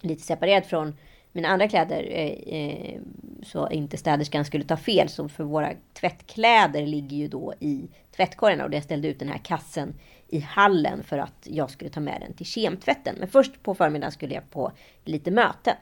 [0.00, 0.96] lite separerat från
[1.32, 3.00] mina andra kläder eh, eh,
[3.42, 5.08] så inte städerskan skulle ta fel.
[5.08, 9.38] Så för våra tvättkläder ligger ju då i tvättkorgen och jag ställde ut den här
[9.38, 9.94] kassen
[10.30, 13.16] i hallen för att jag skulle ta med den till kemtvätten.
[13.18, 14.72] Men först på förmiddagen skulle jag på
[15.04, 15.76] lite möten.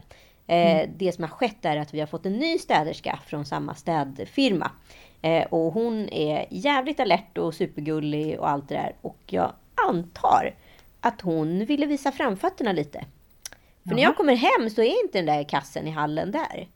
[0.47, 0.91] Eh, mm.
[0.97, 4.71] Det som har skett är att vi har fått en ny städerska från samma städfirma.
[5.23, 8.95] Eh, och hon är jävligt alert och supergullig och allt det där.
[9.01, 9.53] Och jag
[9.89, 10.55] antar
[11.01, 12.99] att hon ville visa framfötterna lite.
[12.99, 13.07] För
[13.83, 13.97] Jaha.
[13.97, 16.69] när jag kommer hem så är inte den där kassen i hallen där.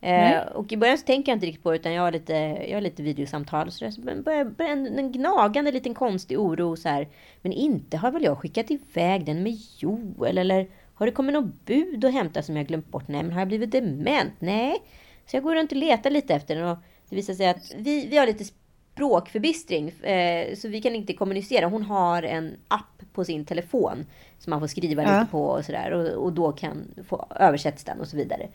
[0.00, 2.32] Eh, och i början så tänker jag inte riktigt på det utan jag har lite,
[2.68, 3.90] jag har lite videosamtal och sådär.
[3.90, 7.08] Så börjar, börjar en, en gnagande liten konstig oro så här.
[7.42, 11.64] Men inte har väl jag skickat iväg den med Joel eller har det kommit något
[11.64, 13.08] bud att hämta som jag glömt bort?
[13.08, 14.32] Nej, men har jag blivit dement?
[14.38, 14.82] Nej.
[15.26, 18.06] Så jag går runt och letar lite efter den och det visar sig att vi,
[18.06, 19.88] vi har lite språkförbistring.
[19.88, 21.66] Eh, så vi kan inte kommunicera.
[21.66, 24.06] Hon har en app på sin telefon
[24.38, 25.20] som man får skriva ja.
[25.20, 25.90] lite på och sådär.
[25.90, 28.48] Och, och då kan få översätts den och så vidare.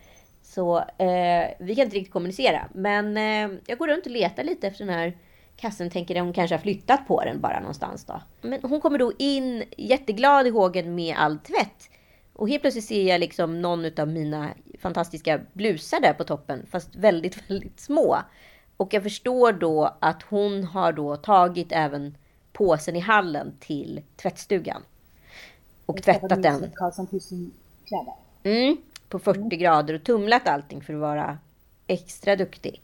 [0.54, 2.68] Så eh, vi kan inte riktigt kommunicera.
[2.74, 5.18] Men eh, jag går runt och letar lite efter den här
[5.56, 5.90] kassen.
[5.90, 8.22] Tänker att hon kanske har flyttat på den bara någonstans då.
[8.42, 11.90] Men hon kommer då in jätteglad i hågen med all tvätt.
[12.32, 16.66] Och helt plötsligt ser jag liksom någon av mina fantastiska blusar där på toppen.
[16.70, 18.18] Fast väldigt, väldigt små.
[18.76, 22.16] Och jag förstår då att hon har då tagit även
[22.52, 24.82] påsen i hallen till tvättstugan.
[25.86, 26.72] Och tvättat den.
[28.42, 28.76] Mm,
[29.08, 29.48] på 40 mm.
[29.48, 31.38] grader och tumlat allting för att vara
[31.86, 32.80] extra duktig.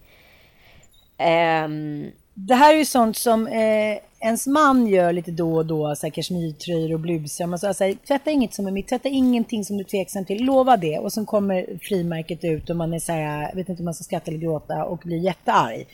[1.18, 5.94] Um, det här är ju sånt som eh, ens man gör lite då och då,
[5.96, 7.46] så här kashmirtröjor och blusar.
[7.46, 10.76] Man säger, tvätta inget som är mitt, tvätta ingenting som du är tveksam till, lova
[10.76, 10.98] det.
[10.98, 14.04] Och sen kommer frimärket ut och man är så här, vet inte om man ska
[14.04, 15.87] skratta eller gråta och blir jättearg.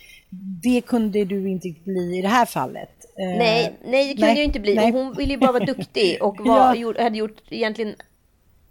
[0.62, 2.90] Det kunde du inte bli i det här fallet.
[3.18, 4.74] Eh, nej, nej, det kunde nej, jag inte bli.
[4.74, 4.92] Nej.
[4.92, 7.02] hon ville ju bara vara duktig och var, ja.
[7.02, 7.94] hade gjort egentligen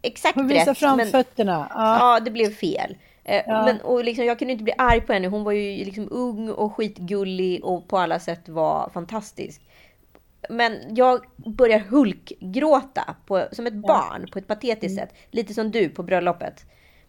[0.08, 1.68] exakt Hon visar framfötterna.
[1.74, 1.98] Ja.
[2.00, 2.98] ja, det blev fel.
[3.24, 3.66] Eh, ja.
[3.66, 5.28] Men, och liksom, jag kunde inte bli arg på henne.
[5.28, 9.62] Hon var ju liksom ung och skitgullig och på alla sätt var fantastisk.
[10.50, 13.80] Men jag börjar hulkgråta på, som ett ja.
[13.88, 15.08] barn på ett patetiskt mm.
[15.08, 15.16] sätt.
[15.32, 16.66] Lite som du på bröllopet.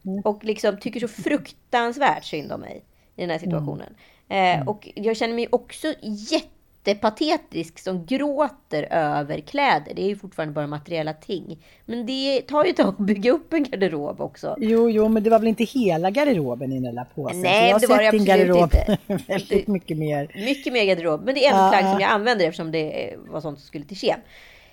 [0.07, 0.21] Mm.
[0.21, 2.85] Och liksom tycker så fruktansvärt synd om mig
[3.17, 3.95] i den här situationen.
[4.29, 4.61] Mm.
[4.61, 6.56] Eh, och jag känner mig också jätte
[6.87, 9.95] jättepatetisk som gråter över kläder.
[9.95, 11.59] Det är ju fortfarande bara materiella ting.
[11.87, 14.57] Men det tar ju ett tag att bygga upp en garderob också.
[14.59, 17.41] Jo, jo, men det var väl inte hela garderoben i den där påsen?
[17.41, 18.99] Nej, jag det var det absolut garderob inte.
[19.33, 20.31] väldigt mycket mer.
[20.35, 21.25] Mycket mer garderob.
[21.25, 23.99] Men det är en plagg som jag använder eftersom det var sånt som skulle till
[23.99, 24.21] kem.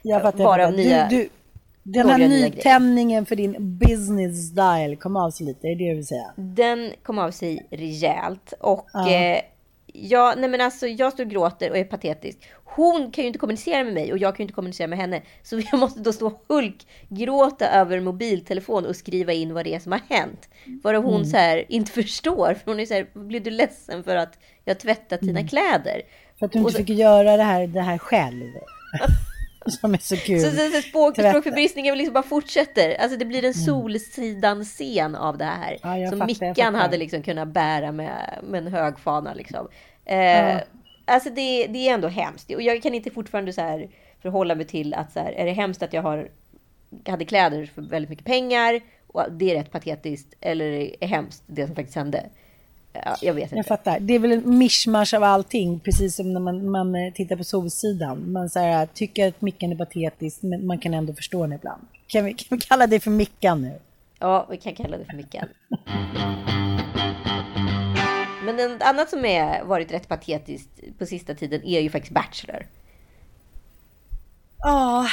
[0.02, 0.44] Jag fattar.
[0.44, 1.08] Bara nya...
[1.10, 1.30] Du, du...
[1.86, 5.96] Den här nytändningen för din business style kom av sig lite, är det det du
[5.96, 6.34] vill säga?
[6.36, 9.12] Den kom av sig rejält och ja.
[9.12, 9.42] eh,
[9.94, 12.38] Ja, nej men alltså jag står och gråter och är patetisk.
[12.64, 15.22] Hon kan ju inte kommunicera med mig och jag kan ju inte kommunicera med henne.
[15.44, 19.80] Så jag måste då stå och hulkgråta över mobiltelefon och skriva in vad det är
[19.80, 20.50] som har hänt.
[20.84, 22.54] Varav hon så här inte förstår.
[22.64, 26.02] För hon är så här, blir du ledsen för att jag tvättat dina kläder?
[26.40, 28.44] För att du inte så- fick göra det här, det här själv.
[29.82, 30.40] Som är så kul.
[30.40, 31.30] Så, så, så språk, Tvätta.
[31.30, 33.02] språkförbristningen liksom bara fortsätter.
[33.02, 35.78] Alltså det blir en Solsidan-scen av det här.
[35.84, 39.34] Ja, jag som fattar, Mickan hade liksom kunnat bära med, med en hög fana.
[39.34, 39.68] Liksom.
[40.06, 40.58] Eh,
[41.06, 42.52] Alltså det, det är ändå hemskt.
[42.54, 43.90] Och jag kan inte fortfarande så här
[44.22, 46.30] förhålla mig till att så här, är det hemskt att jag har,
[47.08, 50.34] hade kläder för väldigt mycket pengar och det är rätt patetiskt.
[50.42, 52.26] Eller är hemskt det som faktiskt hände?
[52.94, 53.68] Ja, jag vet Jag inte.
[53.68, 54.00] fattar.
[54.00, 57.44] Det är väl en mischmasch av allting, precis som när man, man eh, tittar på
[57.44, 58.32] Solsidan.
[58.32, 61.82] Man så här, tycker att Mickan är patetisk, men man kan ändå förstå den ibland.
[62.08, 63.80] Kan vi, kan vi kalla det för Mickan nu?
[64.20, 65.48] Ja, vi kan kalla det för Mickan.
[68.46, 72.66] Men en annat som är varit rätt patetiskt på sista tiden är ju faktiskt Bachelor.
[74.64, 75.08] Ja,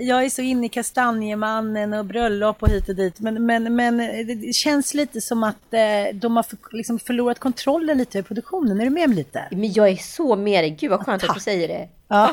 [0.00, 3.20] jag är så inne i Kastanjemannen och bröllop och hit och dit.
[3.20, 7.98] Men, men, men det känns lite som att eh, de har för, liksom förlorat kontrollen
[7.98, 8.80] lite över produktionen.
[8.80, 9.48] Är du med mig lite?
[9.50, 10.70] Men jag är så med dig.
[10.70, 11.42] Gud vad skönt att du Tack.
[11.42, 11.88] säger det.
[12.08, 12.30] Ja.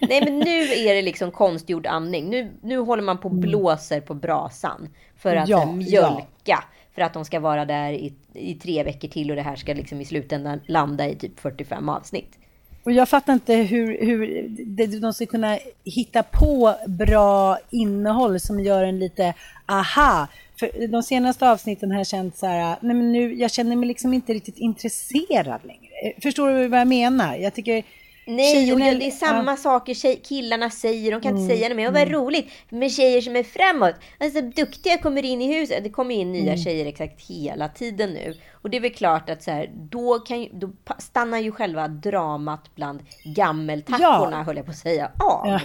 [0.00, 2.30] Nej men nu är det liksom konstgjord andning.
[2.30, 4.88] Nu, nu håller man på och blåser på brasan.
[5.18, 5.60] För att Mm.
[5.60, 6.64] Ja, mjölka.
[6.94, 9.74] För att de ska vara där i, i tre veckor till och det här ska
[9.74, 12.38] liksom i slutändan landa i typ 45 avsnitt.
[12.84, 18.84] Och jag fattar inte hur, hur de ska kunna hitta på bra innehåll som gör
[18.84, 19.34] en lite
[19.66, 20.28] aha.
[20.56, 23.88] För de senaste avsnitten har jag känt så här, nej men nu, jag känner mig
[23.88, 26.20] liksom inte riktigt intresserad längre.
[26.22, 27.36] Förstår du vad jag menar?
[27.36, 27.84] Jag tycker
[28.26, 29.40] Nej, och det, är samma ja.
[29.42, 29.56] Mm.
[29.56, 31.12] saker tjej, killarna säger.
[31.12, 31.88] De kan inte säga det mer.
[31.88, 33.94] Och vad roligt med tjejer som är framåt.
[34.20, 35.84] Alltså duktiga kommer in i huset.
[35.84, 36.56] Det kommer in nya Mm.
[36.64, 38.34] tjejer exakt hela tiden nu.
[38.52, 42.74] Och det är väl klart att så här, då, kan, då stannar ju själva dramat
[42.74, 44.42] bland gammeltackorna, Ja.
[44.46, 45.48] höll jag på att säga, av.
[45.48, 45.60] Ja.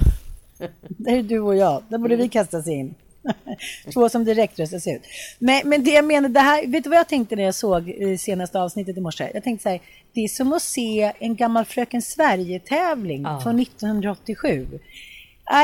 [0.88, 1.84] Det är du och jag.
[1.88, 2.96] Där borde vi kastas in.
[3.94, 5.02] Två som direkt röstas ut.
[5.40, 7.90] Men, men det jag menar, det här, vet du vad jag tänkte när jag såg
[7.90, 9.32] eh, senaste avsnittet i morse?
[9.34, 9.82] Jag tänkte så här,
[10.14, 14.68] det är som att se en gammal Fröken Sverige-tävling från 1987.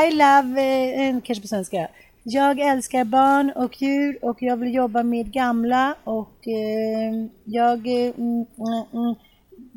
[0.08, 1.88] I love, eh, kanske på svenska.
[2.22, 7.86] Jag älskar barn och djur och jag vill jobba med gamla och eh, jag...
[7.86, 9.14] Eh, mm, mm, mm.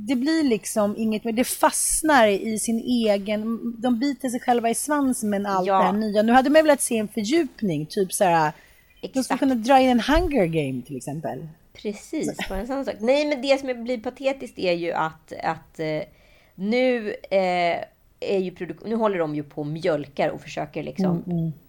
[0.01, 4.75] Det blir liksom inget mer, det fastnar i sin egen, de biter sig själva i
[4.75, 5.77] svansen med allt Ja.
[5.77, 6.21] det här nya.
[6.21, 8.51] Nu hade man velat se en fördjupning, typ så här,
[9.13, 11.47] de skulle kunna dra in en hunger game till exempel.
[11.73, 12.95] Precis, bara en sån sak.
[12.99, 16.01] Nej, men det som blir patetiskt är ju att, att eh,
[16.55, 17.77] nu eh,
[18.19, 21.23] är ju produk- nu håller de ju på och mjölkar och försöker liksom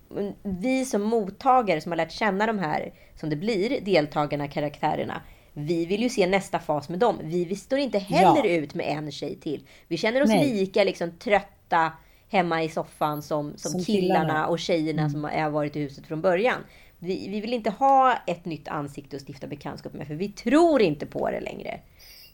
[0.08, 5.22] Men vi som mottagare som har lärt känna de här, som det blir, deltagarna, karaktärerna.
[5.52, 7.18] Vi vill ju se nästa fas med dem.
[7.22, 8.50] Vi, vi står inte heller Ja.
[8.56, 9.60] ut med en tjej till.
[9.88, 10.52] Vi känner oss Nej.
[10.54, 11.92] lika liksom trötta
[12.28, 14.46] hemma i soffan som, som, Som killarna, killarna.
[14.46, 16.58] och tjejerna som har varit i huset från början.
[16.98, 20.82] Vi, vi vill inte ha ett nytt ansikte att stifta bekantskap med, för vi tror
[20.82, 21.80] inte på det längre.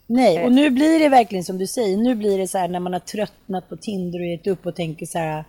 [0.07, 2.79] Nej, och nu blir det verkligen som du säger, nu blir det så här när
[2.79, 5.43] man har tröttnat på Tinder och gett upp och tänker så här,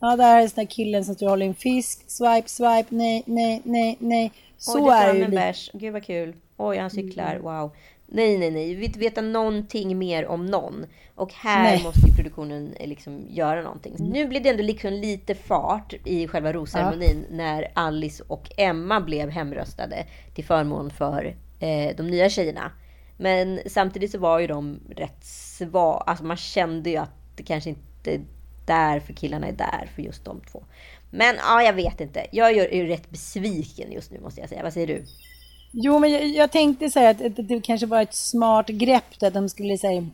[0.00, 2.86] ja det här är den där killen som står och håller en fisk, swipe, swipe,
[2.88, 4.32] nej, nej, nej, nej.
[4.58, 5.78] Så Oj, det är det ju.
[5.78, 6.34] Gud vad kul.
[6.58, 7.38] Oj, han cyklar.
[7.38, 7.72] Wow.
[8.06, 8.68] Nej, nej, nej.
[8.68, 10.86] Vi vill inte veta någonting mer om någon.
[11.14, 11.82] Och här Nej.
[11.82, 13.96] måste ju produktionen eh, liksom göra någonting.
[13.98, 19.30] Nu blir det ändå liksom lite fart i själva rosceremonin när Alice och Emma blev
[19.30, 22.72] hemröstade till förmån för eh, de nya tjejerna.
[23.16, 26.02] Men samtidigt så var ju de rätt svaga.
[26.06, 28.20] Alltså man kände ju att det kanske inte är
[28.66, 30.64] därför killarna är där för just de två.
[31.10, 32.26] Men ja, jag vet inte.
[32.32, 34.62] Jag är ju rätt besviken just nu måste jag säga.
[34.62, 35.04] Vad säger du?
[35.70, 39.34] Jo, men jag, jag tänkte säga att, att det kanske var ett smart grepp att
[39.34, 40.06] de skulle säga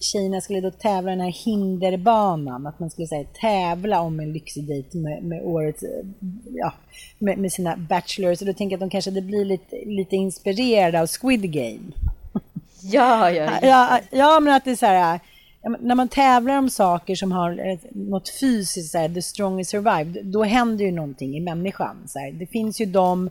[0.00, 4.64] Kina skulle då tävla den här hinderbanan, att man skulle säga tävla om en lyxig
[4.68, 6.06] dejt med, med årets, eh,
[6.54, 6.72] ja,
[7.18, 8.40] med, med sina bachelors.
[8.40, 11.92] Och då tänker jag att de kanske det blir lite, lite inspirerade av Squid Game.
[12.82, 14.00] Ja, ja, ja.
[14.10, 15.20] Ja, men att det är så här,
[15.80, 20.22] när man tävlar om saker som har ett, något fysiskt, så här, the strongest survive,
[20.22, 21.96] då händer ju någonting i människan.
[22.06, 22.32] Så här.
[22.32, 23.30] Det finns ju de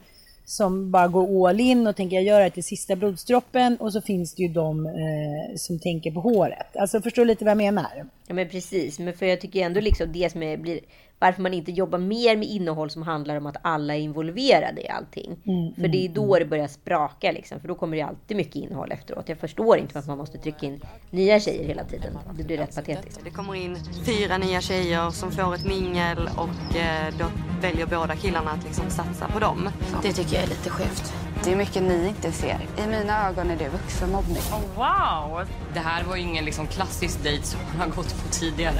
[0.49, 4.01] som bara går all in och tänker jag gör det till sista blodsdroppen och så
[4.01, 6.77] finns det ju de eh, som tänker på håret.
[6.77, 8.05] Alltså förstår du lite vad jag menar?
[8.27, 10.79] Ja men precis, men för jag tycker ändå liksom det som är, blir
[11.19, 14.89] varför man inte jobbar mer med innehåll som handlar om att alla är involverade i
[14.89, 15.37] allting.
[15.75, 18.91] för det är då det börjar spraka liksom, för då kommer det alltid mycket innehåll
[18.91, 19.29] efteråt.
[19.29, 22.17] Jag förstår inte varför man måste trycka in nya tjejer hela tiden.
[22.37, 23.19] Det blir rätt patetiskt.
[23.23, 27.25] Det kommer in fyra nya tjejer som får ett mingel och eh, då
[27.61, 29.69] väljer båda killarna att liksom satsa på dem.
[30.03, 31.13] Det tycker jag är lite skevt.
[31.43, 32.59] Det är mycket ni inte ser.
[32.83, 34.37] I mina ögon är det vuxenmobbning.
[34.75, 35.47] Wow!
[35.73, 38.79] Det här var ju ingen liksom klassisk dejt som man har gått på tidigare.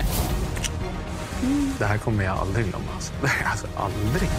[1.80, 2.86] Det här kommer jag aldrig glömma.
[2.94, 3.14] Alltså,
[3.46, 4.30] alltså aldrig.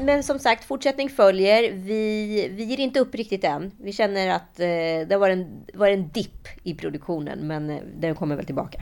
[0.00, 1.72] Men som sagt, fortsättning följer.
[1.72, 3.70] Vi, vi ger inte upp riktigt än.
[3.80, 8.14] Vi känner att eh, det var en, var en dipp i produktionen, men eh, den
[8.14, 8.78] kommer väl tillbaka.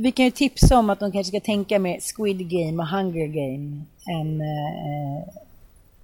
[0.00, 3.26] Vi kan ju tipsa om att de kanske ska tänka med Squid Game och Hunger
[3.26, 3.82] Game
[4.20, 5.28] än eh,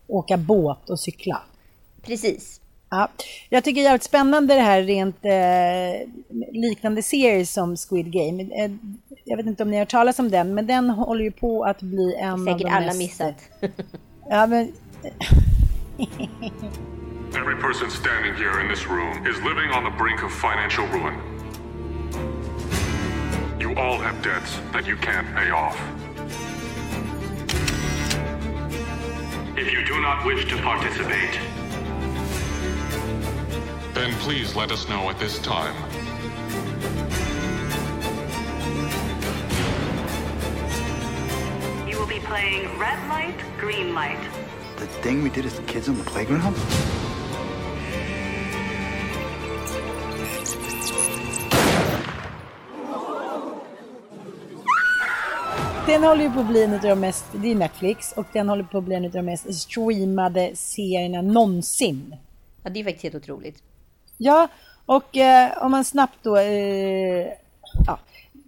[0.06, 1.42] åka båt och cykla.
[2.02, 2.60] Precis.
[2.90, 3.08] Ja,
[3.48, 6.08] jag tycker det är jävligt spännande det här rent eh,
[6.52, 8.42] liknande serier som Squid Game.
[9.28, 11.64] Jag vet inte om ni har hört talas om den, men den håller ju på
[11.64, 12.98] att bli en Säkert av de alla mest...
[12.98, 13.34] missat.
[14.30, 14.72] Ja, men
[17.34, 21.14] Every person standing here in this room is living on the brink of financial ruin.
[23.60, 25.80] You all have debts that you can't pay off.
[29.56, 31.40] If you do not wish to participate,
[33.96, 35.74] Then please let us know at this time.
[42.06, 44.18] Will be playing red light, green light.
[44.78, 46.56] The thing we did as kids on the playground?
[55.86, 58.48] den håller ju på att bli en av de mest, det är Netflix, och den
[58.48, 62.16] håller på att bli en av de mest streamade serierna någonsin.
[62.62, 63.62] Ja, det är faktiskt helt otroligt.
[64.16, 64.48] Ja,
[64.86, 66.36] och eh, om man snabbt då...
[66.36, 67.26] Eh,
[67.86, 67.98] ja.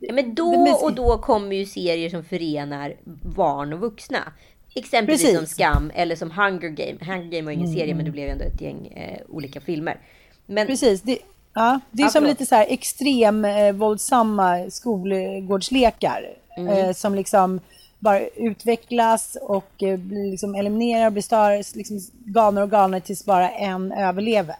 [0.00, 2.94] Ja, men då Men- och då kommer ju serier som förenar
[3.36, 4.32] barn och vuxna.
[4.74, 5.36] Exempelvis Precis.
[5.38, 6.98] som Skam eller som Hunger Game.
[7.00, 7.78] Hunger Game var ingen Mm.
[7.78, 10.00] serie men det blev ändå ett gäng eh, olika filmer.
[10.46, 11.18] Men Precis, det,
[11.54, 12.30] ja, det är Ja, som förlåt.
[12.40, 16.34] lite så här extrem eh, våldsamma skolgårdslekar.
[16.56, 16.72] Mm.
[16.78, 17.60] Eh, som liksom
[17.98, 23.24] bara utvecklas och eh, blir liksom eliminerar och blir större, liksom galnare och galnare tills
[23.24, 24.56] bara en överlever.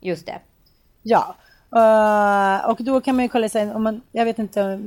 [0.00, 0.38] just det.
[1.02, 1.34] Ja,
[1.76, 4.80] Eh, och då kan man ju kolla sig, om man, jag vet inte,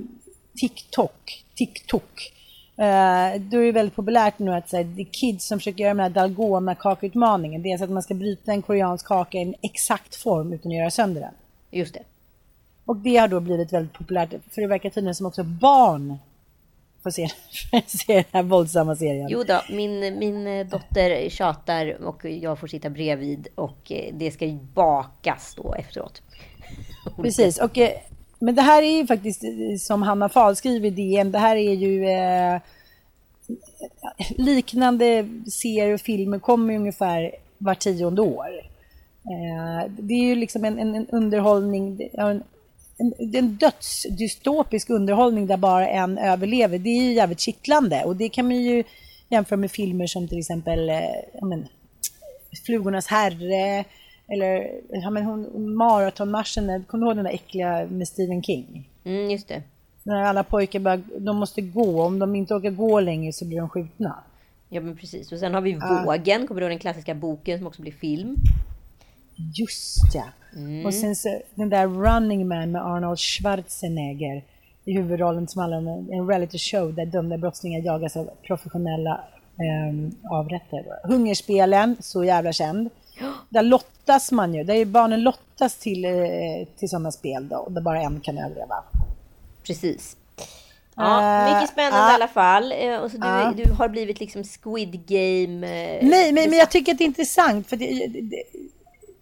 [0.56, 2.34] TikTok, TikTok.
[2.72, 5.94] Uh, då är det väldigt populärt nu att här, det är kids som försöker göra
[5.94, 7.62] den här dalgona kakutmaningen.
[7.62, 10.72] Det är så att man ska bryta en koreansk kaka i en exakt form utan
[10.72, 11.34] att göra sönder den.
[11.72, 12.04] Just det.
[12.86, 16.18] Och det har då blivit väldigt populärt, för det verkar tydligen som också barn
[17.04, 17.28] får se,
[17.88, 19.28] se den här våldsamma serien.
[19.30, 24.58] Jo då, min, min eh, dotter tjatar och jag får sitta bredvid och det ska
[24.74, 26.22] bakas då efteråt.
[27.22, 27.92] Precis, och, eh,
[28.40, 31.56] men det här är ju faktiskt eh, som Hanna Fahl skriver i DN, det här
[31.56, 32.60] är ju eh,
[34.38, 38.48] liknande serier och filmer kommer ungefär var tionde år.
[39.26, 42.44] Eh, det är ju liksom en, en, en underhållning, det- en,
[42.98, 46.78] en, en dödsdystopisk underhållning där bara en överlever.
[46.78, 48.84] Det är ju jävligt kittlande och det kan man ju
[49.30, 51.00] jämföra med filmer som till exempel eh,
[51.42, 51.68] men,
[52.66, 53.86] Flugornas herre
[54.34, 58.90] eller ja, men hon, maratonmarschen, kommer du ihåg den där äckliga med Stephen King?
[59.04, 59.64] Mm, just det.
[60.04, 63.58] När alla pojkar bara, de måste gå, om de inte orkar gå längre så blir
[63.58, 64.24] de skjutna.
[64.70, 65.32] Ja men precis.
[65.32, 66.04] Och sen har vi Ja.
[66.06, 68.36] Vågen, kommer du ihåg den klassiska boken som också blir film?
[69.36, 70.24] Just ja!
[70.56, 70.86] Mm.
[70.86, 74.44] Och sen så den där Running Man med Arnold Schwarzenegger
[74.86, 79.22] i huvudrollen som handlar om en reality show där dömda brottslingar jagas av professionella
[79.90, 80.84] um, avrättare.
[81.04, 82.90] Hungerspelen, så jävla känd.
[83.50, 86.12] Där lottas man ju, där är barnen lottas till, eh,
[86.80, 88.84] till sådana spel då, och där bara en kan överleva.
[89.64, 90.18] Precis.
[90.96, 92.12] Ja, Eh, mycket spännande ja.
[92.12, 92.72] i alla fall.
[92.72, 93.54] Eh, Och så du, Ja.
[93.58, 95.68] du har blivit liksom Squid Game...
[96.02, 98.44] Nej, men, men jag tycker att det är intressant för det, det,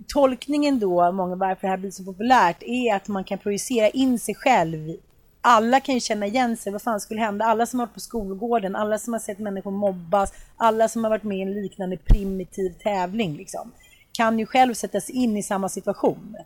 [0.07, 3.89] tolkningen då, av många varför det här blir så populärt, är att man kan projicera
[3.89, 4.95] in sig själv.
[5.41, 7.45] Alla kan ju känna igen sig, vad fan skulle hända?
[7.45, 11.09] Alla som har varit på skolgården, alla som har sett människor mobbas, alla som har
[11.12, 13.71] varit med i en liknande primitiv tävling liksom,
[14.12, 16.38] kan ju själv sätta sig in i samma situation.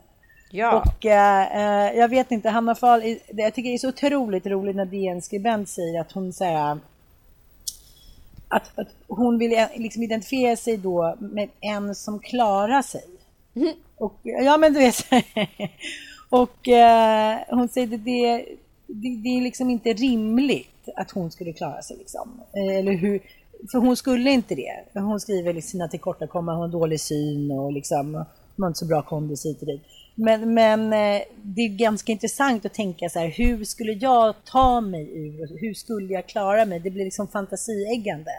[0.52, 0.82] Ja.
[0.82, 4.76] Och eh, eh, jag vet inte, Hanna Fahl, jag tycker det är så otroligt roligt
[4.76, 6.80] när DN-skribent säger att hon säger
[8.48, 13.04] att, att hon vill eh, liksom identifiera sig då med en som klarar sig.
[13.98, 15.06] Och, ja men du vet.
[16.30, 18.46] och eh, hon säger att det,
[18.88, 21.98] det, det är liksom inte rimligt att hon skulle klara sig.
[21.98, 22.42] Liksom.
[22.54, 23.20] Eh, Eller hur,
[23.72, 25.00] för hon skulle inte det.
[25.00, 28.14] Hon skriver liksom sina tillkortakommanden, hon har dålig syn och liksom,
[28.56, 29.82] hon har inte så bra kondis hit och dit.
[30.16, 34.82] Men, men eh, det är ganska intressant att tänka så här, hur skulle jag ta
[34.82, 35.60] mig ur?
[35.62, 36.80] Hur skulle jag klara mig?
[36.80, 38.32] Det blir liksom fantasieggande.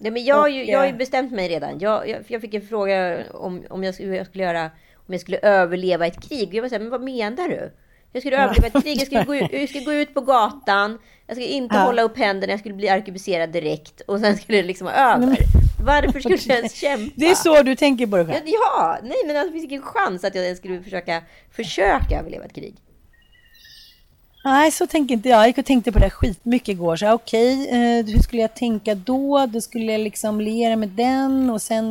[0.00, 1.78] Nej, men jag, Och, jag har ju eh, bestämt mig redan.
[1.78, 4.70] Jag, jag, jag fick en fråga om, om jag, skulle- jag skulle göra
[5.06, 6.54] om jag skulle överleva ett krig.
[6.54, 7.70] Jag var så här, men vad menar du?
[8.14, 10.98] Jag skulle överleva ett krig, jag skulle, gå ut, jag skulle gå ut på gatan,
[11.26, 11.82] jag skulle inte Ja.
[11.82, 15.36] hålla upp händerna, jag skulle bli arkebuserad direkt och sen skulle det liksom vara över.
[15.84, 17.12] Varför skulle jag ens kämpa?
[17.16, 18.42] Det är så du tänker på det själv?
[18.44, 21.22] Ja, nej men alltså, det finns ingen chans att jag ens skulle försöka,
[21.56, 22.74] försöka överleva ett krig.
[24.44, 25.38] Nej, så tänker inte jag.
[25.38, 26.96] Jag gick och tänkte på det skitmycket igår.
[26.96, 29.46] Så okej, okay, eh, hur skulle jag tänka då?
[29.46, 31.84] Då skulle jag liksom liera med den och sen...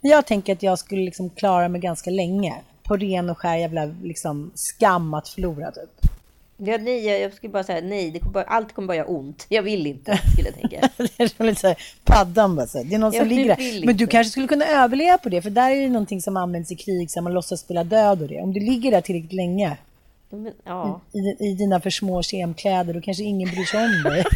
[0.00, 2.54] Jag tänker att jag skulle liksom klara mig ganska länge.
[2.86, 6.10] På ren och skär jävla liksom skam att förlora typ.
[6.58, 8.10] Ja, nej, jag skulle bara säga nej.
[8.10, 9.46] Det kommer bara, allt kommer bara göra ont.
[9.48, 10.88] Jag vill inte, skulle jag tänka.
[10.96, 12.84] det är lite så här, paddan bara så här.
[12.84, 13.86] Det är någon som ligger där.
[13.86, 16.72] Men du kanske skulle kunna överleva på det, för där är det någonting som används
[16.72, 18.40] i krig, så man låtsas spela död och det.
[18.40, 19.76] Om du ligger där tillräckligt länge
[20.30, 21.00] men, ja.
[21.12, 24.24] i, i dina för små kemkläder, då kanske ingen bryr sig om dig.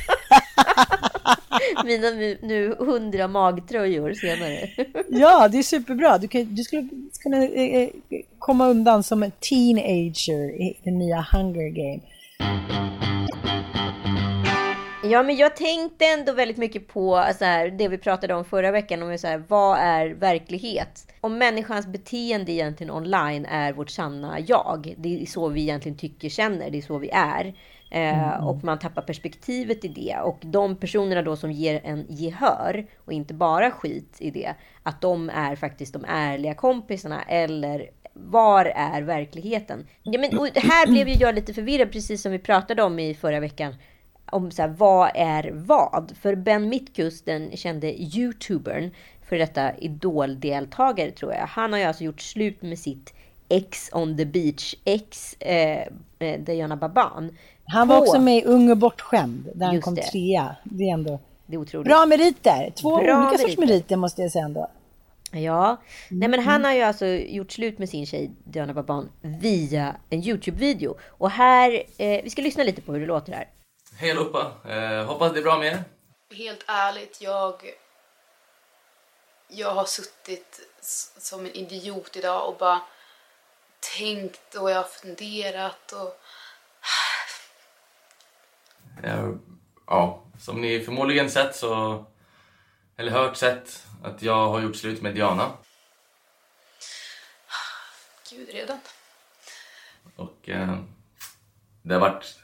[1.84, 2.10] Mina
[2.42, 4.70] nu hundra magtröjor senare.
[5.08, 6.18] ja, det är superbra.
[6.18, 6.88] Du, kan, du skulle
[7.22, 7.88] kunna eh, eh,
[8.38, 12.00] komma undan som en teenager i den nya Hunger Game.
[15.02, 18.70] Ja, men jag tänkte ändå väldigt mycket på så här, det vi pratade om förra
[18.70, 19.02] veckan.
[19.02, 21.12] Om så här, vad är verklighet?
[21.20, 24.94] Om människans beteende egentligen online är vårt sanna jag.
[24.98, 26.70] Det är så vi egentligen tycker, känner.
[26.70, 27.54] Det är så vi är.
[27.90, 28.46] Eh, mm.
[28.46, 30.16] Och man tappar perspektivet i det.
[30.24, 34.54] Och de personerna då som ger en gehör och inte bara skit i det.
[34.82, 37.22] Att de är faktiskt de ärliga kompisarna.
[37.22, 39.86] Eller var är verkligheten?
[40.02, 43.40] Ja, men, här blev ju jag lite förvirrad, precis som vi pratade om i förra
[43.40, 43.74] veckan
[44.30, 46.12] om så här, vad är vad?
[46.20, 48.90] För Ben Mitkus, den kände youtubern,
[49.22, 51.46] för detta idoldeltagare tror jag.
[51.46, 53.14] Han har ju alltså gjort slut med sitt
[53.48, 55.86] ex on the beach, ex eh,
[56.18, 57.36] eh Diana Baban.
[57.64, 60.02] Han var också med i Ung och bortskämd, där han kom det.
[60.02, 60.56] trea.
[60.64, 61.86] Det är ändå det är otroligt.
[61.88, 62.72] bra meriter.
[62.80, 63.48] Två bra olika meriter.
[63.48, 64.70] sorts meriter måste jag säga ändå.
[65.32, 65.76] Ja,
[66.10, 70.22] nej men han har ju alltså gjort slut med sin tjej Diana Baban via en
[70.22, 70.98] Youtube-video.
[71.08, 73.48] Och här, eh, vi ska lyssna lite på hur det låter här.
[73.96, 74.52] Hej allihopa!
[74.68, 75.84] Eh, hoppas det är bra med er.
[76.36, 77.54] Helt ärligt, jag...
[79.48, 80.60] Jag har suttit
[81.18, 82.80] som en idiot idag och bara
[83.98, 86.20] tänkt och jag har funderat och...
[89.02, 89.34] Ja,
[89.86, 92.04] ja, som ni förmodligen sett så...
[92.96, 95.52] Eller hört sett att jag har gjort slut med Diana.
[98.30, 98.78] Gud, redan.
[100.16, 100.78] Och eh,
[101.82, 102.38] det har varit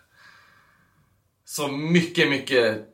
[1.44, 2.88] så mycket, mycket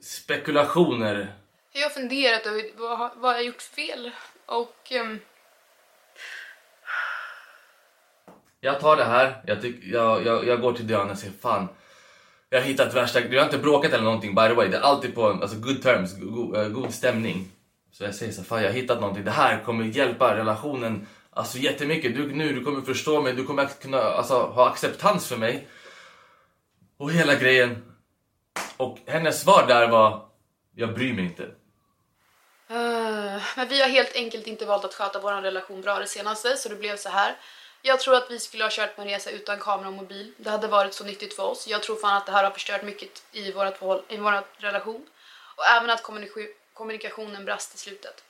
[0.00, 1.34] spekulationer.
[1.72, 4.10] Jag har funderat över vad, vad jag gjort fel
[4.46, 4.92] och...
[5.00, 5.20] Um...
[8.60, 11.68] Jag tar det här, jag, tyck, jag, jag, jag går till Diana och säger fan
[12.52, 14.80] jag har hittat värsta, vi har inte bråkat eller någonting by the way, det är
[14.80, 17.48] alltid på alltså, good terms, god, uh, eh, god stämning.
[17.92, 21.58] Så jag säger så fan jag har hittat någonting, det här kommer hjälpa relationen alltså
[21.58, 22.14] jättemycket.
[22.14, 25.68] Du, nu du kommer förstå mig, du kommer kunna alltså, ha acceptans för mig.
[26.96, 27.82] Och hela grejen.
[28.76, 30.26] Och hennes svar där var,
[30.74, 31.42] jag bryr mig inte.
[31.42, 36.56] Uh, men vi har helt enkelt inte valt att sköta vår relation bra det senaste,
[36.56, 37.36] så det blev så här.
[37.84, 40.32] Jag tror att vi skulle ha kört på en resa utan kamera och mobil.
[40.36, 41.68] Det hade varit så nyttigt för oss.
[41.68, 43.66] Jag tror fan att det här har förstört mycket i vår
[44.08, 45.06] i vår relation.
[45.56, 46.02] Och även att
[46.74, 48.24] kommunikationen brast i slutet.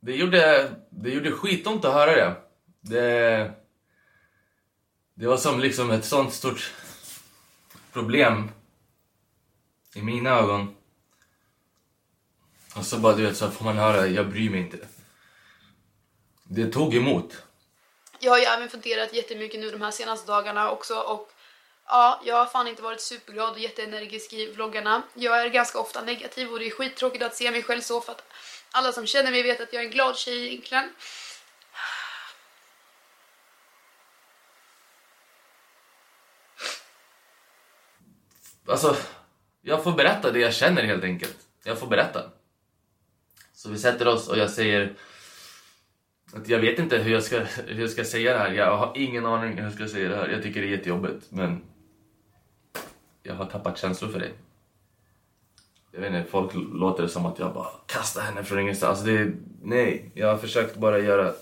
[0.00, 2.36] Det gjorde, det gjorde skitont att höra det.
[2.80, 3.52] Det,
[5.14, 6.72] det var som liksom ett sånt stort
[7.92, 8.50] problem
[9.94, 10.76] i mina ögon.
[12.76, 14.78] Och så bara du vet, så får man höra, jag bryr mig inte.
[16.44, 17.42] Det tog emot.
[18.22, 21.32] Jag har ju även funderat jättemycket nu de här senaste dagarna också och
[21.86, 25.02] ja, jag har fan inte varit superglad och jätteenergisk i vloggarna.
[25.14, 28.12] Jag är ganska ofta negativ och det är skittråkigt att se mig själv så för
[28.12, 28.22] att
[28.70, 30.92] alla som känner mig vet att jag är en glad tjej egentligen.
[38.68, 38.96] Alltså,
[39.62, 41.36] jag får berätta det jag känner helt enkelt.
[41.64, 42.30] Jag får berätta.
[43.54, 44.96] Så vi sätter oss och jag säger
[46.32, 48.52] att jag vet inte hur jag, ska, hur jag ska säga det här.
[48.52, 50.28] Jag har ingen aning hur jag ska säga det här.
[50.28, 51.62] Jag tycker det är jättejobbigt men
[53.22, 54.32] jag har tappat känslor för dig.
[55.92, 58.90] Jag vet inte, folk låter det som att jag bara kastar henne från ingenstans.
[58.90, 61.32] Alltså det, nej, jag har försökt bara göra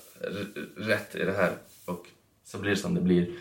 [0.77, 1.53] rätt i det här
[1.85, 2.07] och
[2.45, 3.39] så blir det som det blir.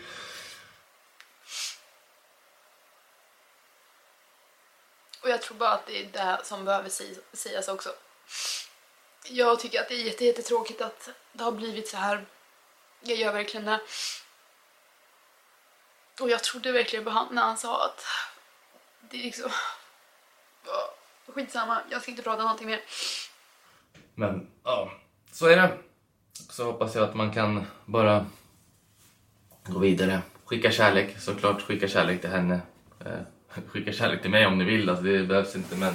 [5.22, 6.90] Och jag tror bara att det är det som behöver
[7.36, 7.88] sägas också.
[9.24, 12.26] Jag tycker att det är jätte, jättetråkigt att det har blivit så här.
[13.00, 13.80] Jag gör verkligen det.
[16.20, 18.04] Och jag trodde verkligen på han när han sa att
[19.10, 19.50] det är liksom...
[21.26, 22.80] Skitsamma, jag ska inte prata någonting mer.
[24.14, 24.92] Men ja,
[25.32, 25.78] så är det.
[26.32, 28.26] Så hoppas jag att man kan bara
[29.64, 30.22] gå vidare.
[30.44, 32.60] Skicka kärlek, såklart skicka kärlek till henne.
[33.04, 35.94] Eh, skicka kärlek till mig om ni vill, alltså det behövs inte men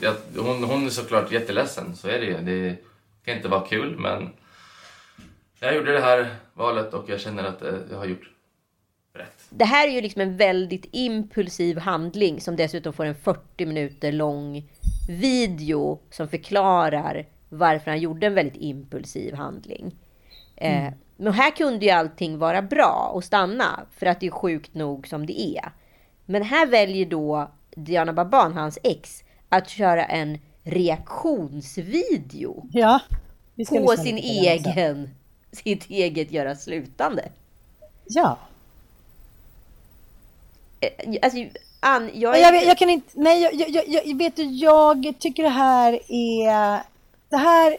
[0.00, 2.38] jag, hon, hon är såklart jätteledsen, så är det ju.
[2.38, 2.76] Det
[3.24, 4.30] kan inte vara kul, men
[5.60, 8.30] jag gjorde det här valet och jag känner att eh, jag har gjort
[9.14, 9.46] rätt.
[9.50, 14.12] Det här är ju liksom en väldigt impulsiv handling som dessutom får en 40 minuter
[14.12, 14.70] lång
[15.08, 19.96] video som förklarar varför han gjorde en väldigt impulsiv handling.
[20.56, 20.94] Eh, mm.
[21.16, 25.08] men här kunde ju allting vara bra och stanna för att det är sjukt nog
[25.08, 25.72] som det är.
[26.26, 32.66] Men här väljer då Diana Baban, hans ex, att köra en reaktionsvideo.
[32.72, 33.00] Ja,
[33.68, 35.10] på sin egen,
[35.52, 37.28] sitt eget göra slutande.
[38.08, 38.38] Ja.
[40.80, 40.90] Eh,
[41.22, 41.38] alltså,
[41.80, 42.42] Ann, jag, är...
[42.42, 46.00] jag, vet, jag kan inte, nej, jag, jag, jag, vet du, jag tycker det här
[46.08, 46.82] är,
[47.28, 47.76] det här,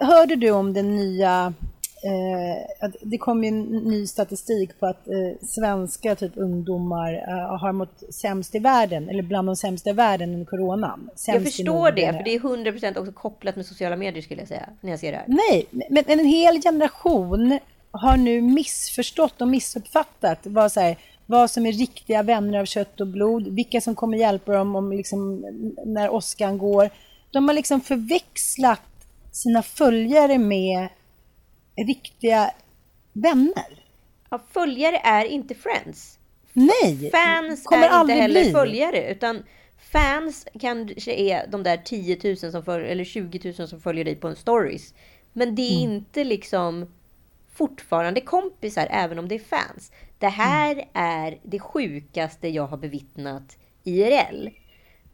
[0.00, 1.54] hörde du om den nya
[2.02, 7.72] Eh, det kom ju en ny statistik på att eh, svenska typ, ungdomar eh, har
[7.72, 11.10] mått sämst i världen, eller bland de sämsta i världen under coronan.
[11.14, 14.48] Sämst jag förstår det, för det är 100% också kopplat med sociala medier skulle jag
[14.48, 15.26] säga, när jag ser det här.
[15.28, 17.58] Nej, men en hel generation
[17.90, 20.96] har nu missförstått och missuppfattat vad, så här,
[21.26, 24.92] vad som är riktiga vänner av kött och blod, vilka som kommer hjälpa dem om,
[24.92, 25.44] liksom,
[25.86, 26.90] när åskan går.
[27.30, 28.80] De har liksom förväxlat
[29.32, 30.88] sina följare med
[31.86, 32.50] riktiga
[33.12, 33.84] vänner.
[34.30, 36.18] Ja, följare är inte friends.
[36.52, 37.10] Nej!
[37.10, 38.52] Fans kommer är inte heller bli.
[38.52, 39.42] följare, utan
[39.92, 44.16] fans kanske är de där 10 000 som följer, eller 20 000 som följer dig
[44.16, 44.94] på en stories.
[45.32, 45.92] Men det är mm.
[45.92, 46.86] inte liksom
[47.52, 49.92] fortfarande kompisar, även om det är fans.
[50.18, 50.88] Det här mm.
[50.92, 54.48] är det sjukaste jag har bevittnat IRL.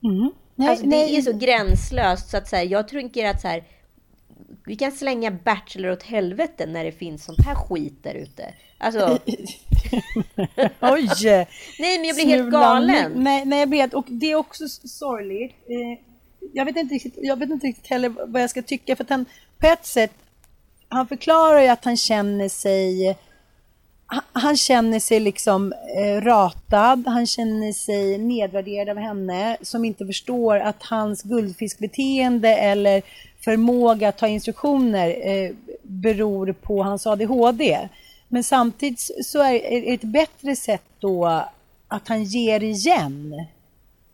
[0.05, 0.31] Mm.
[0.55, 1.11] Nej, alltså, nej.
[1.11, 3.64] Det är så gränslöst så att säga, jag tänker att så här,
[4.67, 8.55] vi kan slänga Bachelor åt helvete när det finns sånt här skit där ute.
[8.79, 9.19] Alltså...
[10.81, 11.09] Oj!
[11.79, 13.13] nej, men jag blir helt galen.
[13.15, 13.95] Nej, nej, jag vet.
[13.95, 15.53] Och det är också sorgligt.
[15.53, 16.05] Eh,
[16.53, 18.97] jag vet inte riktigt, jag vet inte riktigt heller vad jag ska tycka.
[18.97, 19.25] För att han,
[19.59, 20.13] på ett sätt,
[20.89, 23.17] han förklarar ju att han känner sig
[24.33, 30.57] han känner sig liksom eh, ratad, han känner sig nedvärderad av henne som inte förstår
[30.57, 33.03] att hans guldfiskbeteende eller
[33.47, 35.51] förmåga att ta instruktioner eh,
[35.83, 37.89] beror på hans ADHD.
[38.29, 41.45] Men samtidigt så är det ett bättre sätt då
[41.89, 43.47] att han ger igen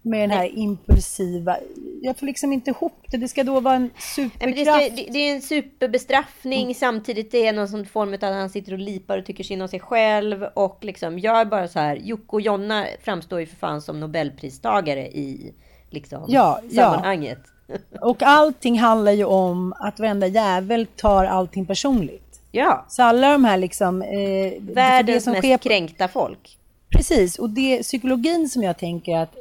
[0.02, 1.56] med den här impulsiva...
[2.02, 3.16] Jag får liksom inte ihop det.
[3.16, 4.96] Det ska då vara en superkraft.
[4.96, 6.74] Det, det, är en superbestraffning mm.
[6.74, 9.62] samtidigt det är någon sån form av att han sitter och lipar och tycker synd
[9.62, 10.42] om sig själv.
[10.54, 14.00] Och liksom, jag är bara så här, Jocke och Jonna framstår ju för fan som
[14.00, 15.54] nobelpristagare i
[15.90, 17.38] liksom, ja, sammanhanget.
[17.44, 17.52] Ja.
[18.00, 22.40] Och allting handlar ju om att varenda jävel tar allting personligt.
[22.52, 22.84] Ja.
[22.88, 24.02] Så alla de här liksom...
[24.02, 25.58] Eh, Världens mest sker...
[25.58, 26.58] kränkta folk.
[26.90, 29.36] Precis, och det psykologin som jag tänker att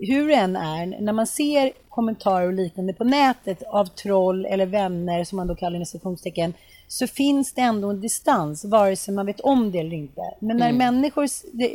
[0.00, 4.66] hur det än är, när man ser kommentarer och liknande på nätet av troll eller
[4.66, 6.54] vänner som man då kallar citationstecken,
[6.88, 10.20] så finns det ändå en distans, vare sig man vet om det eller inte.
[10.38, 10.78] Men när mm.
[10.78, 11.26] människor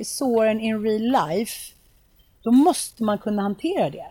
[0.03, 1.73] sår en in real life,
[2.43, 4.05] då måste man kunna hantera det.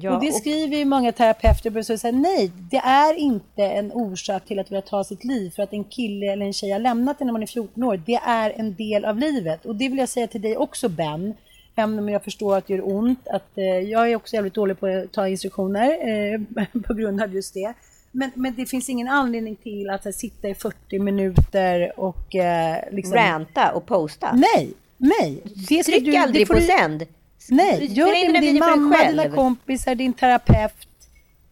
[0.00, 4.44] Ja, och det skriver ju många terapeuter och säger nej, det är inte en orsak
[4.44, 7.20] till att vilja ta sitt liv för att en kille eller en tjej har lämnat
[7.20, 8.02] en när man är 14 år.
[8.06, 11.34] Det är en del av livet och det vill jag säga till dig också Ben.
[11.76, 14.80] Även om jag förstår att det gör ont, att eh, jag är också jävligt dålig
[14.80, 17.74] på att ta instruktioner eh, på grund av just det.
[18.10, 22.76] Men, men det finns ingen anledning till att här, sitta i 40 minuter och eh,
[22.92, 23.14] liksom...
[23.14, 24.32] Ranta och posta?
[24.32, 25.42] Nej, nej.
[25.68, 27.06] Det Tryck du, aldrig på sänd.
[27.48, 30.88] Nej, gör det med din mamma, dina kompisar, din terapeut.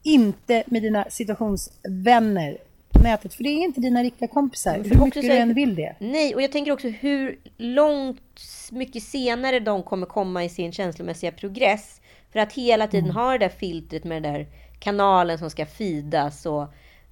[0.03, 2.59] Inte med dina situationsvänner
[2.91, 3.34] på nätet.
[3.34, 4.78] För det är inte dina riktiga kompisar.
[4.84, 5.95] Hur mycket du än vill det.
[5.99, 11.32] Nej, och jag tänker också hur långt mycket senare de kommer komma i sin känslomässiga
[11.32, 12.01] progress.
[12.32, 13.16] För att hela tiden mm.
[13.16, 14.47] ha det där filtret med den där
[14.78, 16.47] kanalen som ska fidas.
[16.47, 16.66] Och,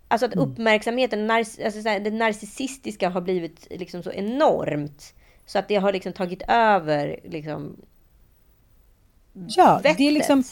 [0.08, 0.50] alltså att mm.
[0.50, 5.14] uppmärksamheten, alltså det narcissistiska har blivit liksom så enormt.
[5.46, 7.76] Så att det har liksom tagit över liksom,
[9.49, 9.99] Ja, vettet.
[9.99, 10.45] det är liksom...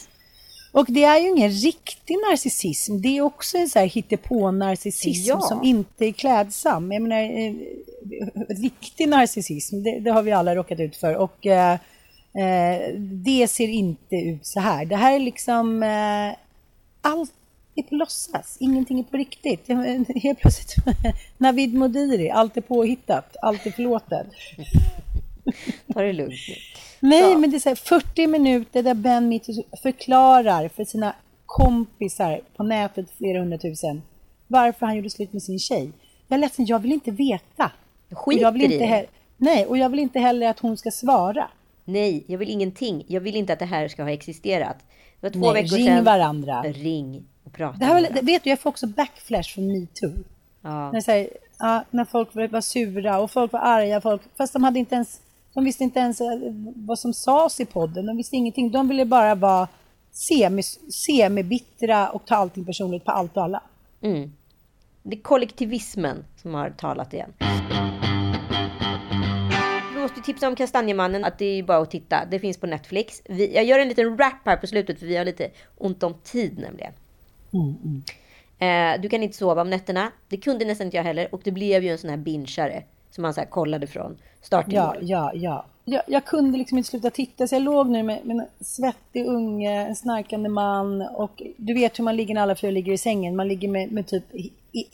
[0.71, 3.01] Och det är ju ingen riktig narcissism.
[3.01, 5.41] Det är också en så här hittepå-narcissism ja.
[5.41, 6.91] som inte är klädsam.
[6.91, 7.53] Jag menar, eh,
[8.49, 11.15] riktig narcissism, det, det, har vi alla råkat ut för.
[11.15, 11.73] Och eh,
[12.33, 14.85] eh, det ser inte ut så här.
[14.85, 15.83] Det här är liksom...
[15.83, 16.37] Eh,
[17.01, 17.33] allt
[17.75, 19.67] är på låtsas, ingenting är på riktigt.
[20.23, 20.75] Helt plötsligt,
[21.37, 24.27] Navid Modiri, allt är påhittat, allt är förlåtet.
[25.97, 26.55] Ta det lugnt nu.
[26.99, 27.37] Nej, ja.
[27.37, 32.63] men det är så här, 40 minuter där Ben Mitchell förklarar för sina kompisar på
[32.63, 34.01] nätet, flera hundratusen,
[34.47, 35.91] varför han gjorde slut med sin tjej.
[36.27, 37.71] Jag är ledsen, jag vill inte veta.
[38.11, 39.05] Skiter jag vill inte i
[39.37, 41.47] Nej, och jag vill inte heller att hon ska svara.
[41.85, 43.05] Nej, jag vill ingenting.
[43.07, 44.77] Jag vill inte att det här ska ha existerat.
[45.19, 46.03] Det var två Nej, veckor ring sedan.
[46.03, 46.63] varandra.
[46.63, 50.13] Ring och prata Det här var, det, vet du, jag får också backflash från metoo.
[50.61, 50.91] Ja.
[50.91, 51.29] När, här,
[51.59, 54.95] ja, när folk var var sura och folk var arga, folk, fast de hade inte
[54.95, 55.21] ens,
[55.57, 56.27] de visste inte ens eh,
[56.75, 58.71] vad som sades i podden, de visste ingenting.
[58.71, 59.67] De ville bara vara
[60.11, 60.63] semi,
[61.07, 63.63] semibittra och ta allting personligt på allt och alla.
[64.01, 64.31] Mm.
[65.03, 67.33] Det är kollektivismen som har talat igen.
[69.93, 72.25] Vi måste tipsa om Kastanjemannen, att det är bara att titta.
[72.31, 73.21] Det finns på Netflix.
[73.25, 76.13] Vi, jag gör en liten rap här på slutet för vi har lite ont om
[76.23, 76.93] tid nämligen.
[78.59, 80.11] Eh, du kan inte sova om nätterna.
[80.29, 81.35] Det kunde nästan inte jag heller.
[81.35, 82.83] Och det blev ju en sån här bingeare.
[83.11, 84.97] Som man så här kollade från start till Ja, mål.
[85.01, 85.65] ja, ja.
[85.85, 89.25] Jag, jag kunde liksom inte sluta titta så jag låg nu med, med en svettig
[89.25, 92.97] unge, en snarkande man och du vet hur man ligger när alla fyra ligger i
[92.97, 93.35] sängen.
[93.35, 94.23] Man ligger med, med typ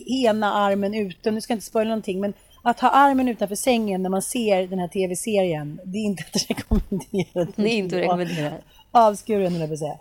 [0.07, 1.31] ena armen ute.
[1.31, 4.67] Nu ska jag inte spoila någonting men att ha armen utanför sängen när man ser
[4.67, 7.47] den här tv-serien, det är inte att rekommendera.
[7.55, 8.53] Det är inte att rekommendera.
[8.91, 9.97] Avskuren höll jag säga.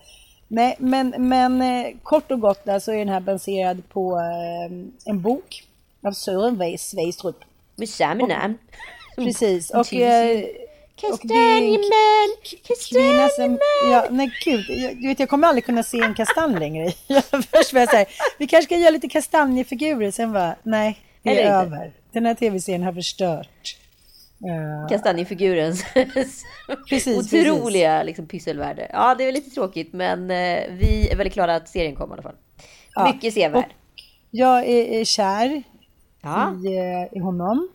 [0.48, 4.72] Nej, men, men eh, kort och gott där så är den här baserad på eh,
[5.04, 5.64] en bok
[6.02, 7.44] av Sören Weiss Sveistrup.
[7.76, 8.58] Med samma namn.
[9.16, 9.70] Precis.
[9.70, 10.44] Och, eh,
[11.02, 13.58] och är kvinna som,
[13.90, 16.90] ja, nej gud, jag, du vet, jag kommer aldrig kunna se en kastanj längre.
[17.52, 18.06] Först var jag säga,
[18.38, 21.76] vi kanske ska göra lite kastanjefigurer, sen var nej, det är inte.
[21.76, 21.92] över.
[22.12, 23.76] Den här tv-serien har förstört.
[24.44, 25.84] Uh, Kastanjefigurens
[26.88, 28.90] Precis, otroliga liksom, pysselvärde.
[28.92, 32.12] Ja, det är lite tråkigt, men eh, vi är väldigt glada att serien kom i
[32.12, 32.36] alla fall.
[32.94, 33.74] Ja, Mycket sevärd.
[34.30, 35.62] jag är, är kär
[36.22, 36.54] Ja.
[36.64, 37.68] i, eh, i honom.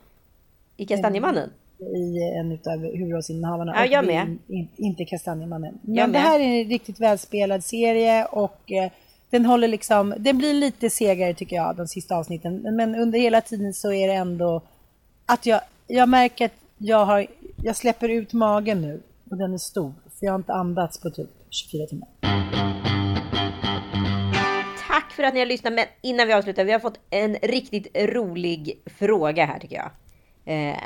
[0.77, 1.49] I Kastanjemannen?
[1.79, 3.73] I en av huvudrollsinnehavarna.
[3.75, 4.37] Ja, jag med.
[4.47, 5.79] In, inte Kastanjemannen.
[5.81, 8.91] Jag Men det här är en riktigt välspelad serie och eh,
[9.29, 12.75] den håller liksom, den blir lite segare tycker jag, de sista avsnitten.
[12.75, 14.61] Men under hela tiden så är det ändå
[15.25, 17.27] att jag, jag märker att jag har,
[17.63, 19.93] jag släpper ut magen nu och den är stor.
[20.19, 22.56] För jag har inte andats på typ 24 timmar.
[25.17, 25.73] För att ni har lyssnat.
[25.73, 29.91] Men innan vi avslutar, vi har fått en riktigt rolig fråga här tycker jag.
[30.45, 30.77] Eh,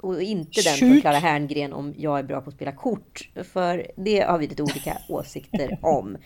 [0.00, 1.00] och inte den från.
[1.00, 3.30] Clara Herngren om jag är bra på att spela kort.
[3.52, 6.16] För det har vi lite olika åsikter om.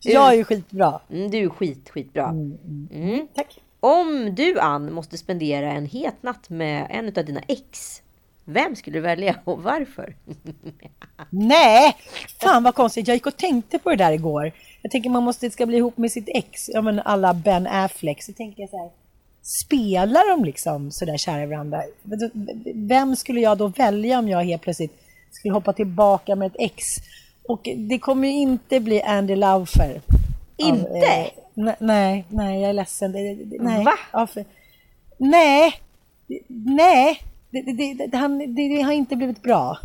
[0.00, 1.00] Jag är ju skitbra.
[1.10, 2.28] Mm, du är skit, skitbra.
[2.28, 3.28] Mm.
[3.34, 3.60] Tack.
[3.80, 8.02] Om du, Ann, måste spendera en het natt med en av dina ex.
[8.50, 10.14] Vem skulle du välja och varför?
[11.30, 11.96] Nej!
[12.40, 14.52] Fan vad konstigt, jag gick och tänkte på det där igår.
[14.82, 18.22] Jag tänker man måste ska bli ihop med sitt ex, ja men alla Ben Affleck.
[18.22, 18.90] Så tänker jag så här,
[19.42, 21.82] spelar de liksom sådär kära i varandra?
[22.74, 26.84] Vem skulle jag då välja om jag helt plötsligt skulle hoppa tillbaka med ett ex?
[27.48, 30.00] Och det kommer ju inte bli Andy Laufer.
[30.56, 30.90] Inte?
[30.90, 33.12] Av, eh, ne- nej, nej, jag är ledsen.
[33.12, 33.84] Det, det, nej.
[33.84, 33.92] Va?
[35.18, 35.72] Nej,
[36.48, 37.20] nej,
[37.50, 39.78] det, det, det, han, det, det har inte blivit bra.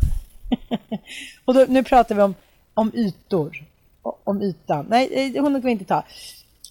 [1.44, 2.34] Och då, nu pratar vi om,
[2.74, 3.64] om ytor.
[4.02, 4.86] Om ytan.
[4.88, 6.02] Nej, eh, honom kan vi inte ta.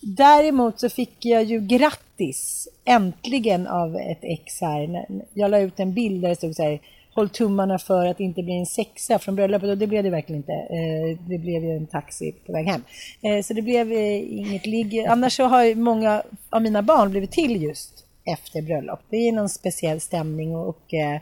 [0.02, 5.06] Däremot så fick jag ju grattis äntligen av ett ex här.
[5.34, 6.80] Jag la ut en bild där det stod så här
[7.16, 10.10] Håll tummarna för att det inte blir en sexa från bröllopet och det blev det
[10.10, 10.54] verkligen inte.
[10.54, 12.84] Eh, det blev ju en taxi på väg hem.
[13.22, 15.00] Eh, så det blev inget ligg.
[15.00, 19.00] Annars så har ju många av mina barn blivit till just efter bröllop.
[19.10, 21.22] Det är någon speciell stämning och, och eh,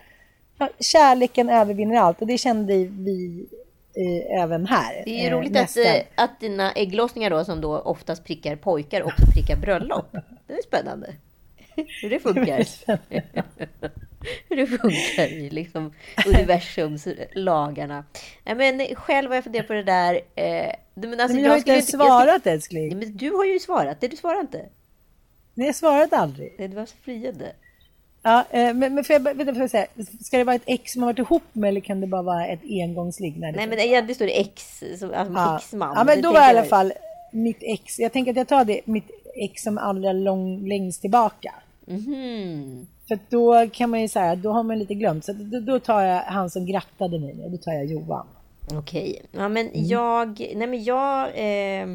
[0.57, 3.45] ja, kärleken övervinner allt och det kände vi
[3.95, 5.01] eh, även här.
[5.05, 5.85] Det är ju Eh, roligt att, nästan.
[6.15, 10.05] att dina ägglossningar då, som då oftast prickar pojkar, också prickar bröllop.
[10.47, 11.13] Det är spännande.
[11.75, 12.65] Hur det funkar.
[14.49, 15.93] Hur det funkar i liksom
[16.27, 18.05] universums lagarna.
[18.43, 20.21] Nej, men själv har jag funderat på det där.
[20.35, 22.87] Eh, men alltså, Men jag har inte ens jag svarat älskling.
[22.87, 24.01] Nej, men du har ju svarat.
[24.01, 24.65] Det du svarar inte.
[25.61, 26.53] Nej, jag svarade aldrig.
[26.57, 27.51] Det var friande.
[28.23, 29.85] Ja, eh, men, men får jag, vänta, får jag säga,
[30.21, 32.47] ska det vara ett ex som har varit ihop med eller kan det bara vara
[32.47, 33.39] ett engångsligg?
[33.39, 34.85] Nej, det Nej, men egentligen står det ex, så-
[35.15, 35.57] alltså ja.
[35.57, 35.93] exman.
[35.97, 36.93] Ja, men Det då var i alla fall
[37.31, 37.99] mitt ex.
[37.99, 41.53] Jag tänker att jag tar det, mitt ex som allra lång, längst tillbaka.
[41.85, 42.87] Mhm.
[43.07, 45.25] För då kan man ju säga, då har man lite glömt.
[45.25, 48.27] Så då, då tar jag han som grattade mig, då tar jag Johan.
[48.73, 49.21] Okej.
[49.31, 49.85] Ja, men Mm.
[49.87, 50.39] jag...
[50.55, 51.27] Nej, men jag...
[51.27, 51.87] Eh,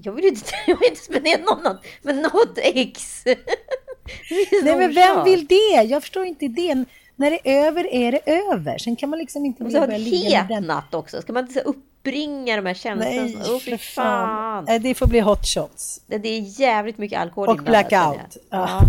[0.04, 3.22] jag vill inte, jag vill inte spendera någon annan, men något ex.
[4.62, 5.82] Nej men vem vill det?
[5.82, 6.86] Jag förstår inte idén.
[7.16, 8.78] När det är över är det över.
[8.78, 10.64] Sen kan man liksom inte Och så börja ligga med den.
[10.66, 11.22] natt också.
[11.22, 13.22] Ska man inte så uppbringa de här känslorna?
[13.22, 14.66] Nej, fy för fan.
[14.66, 14.82] fan.
[14.82, 16.00] Det får bli hot shots.
[16.06, 18.36] Det är jävligt mycket alkohol Och blackout.
[18.50, 18.80] Ja.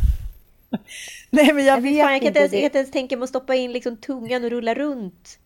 [1.30, 2.58] Nej men jag Nej, vet fan, jag kan inte ens, det.
[2.58, 5.38] jag kan inte ens tänka mig att stoppa in liksom tungan och rulla runt.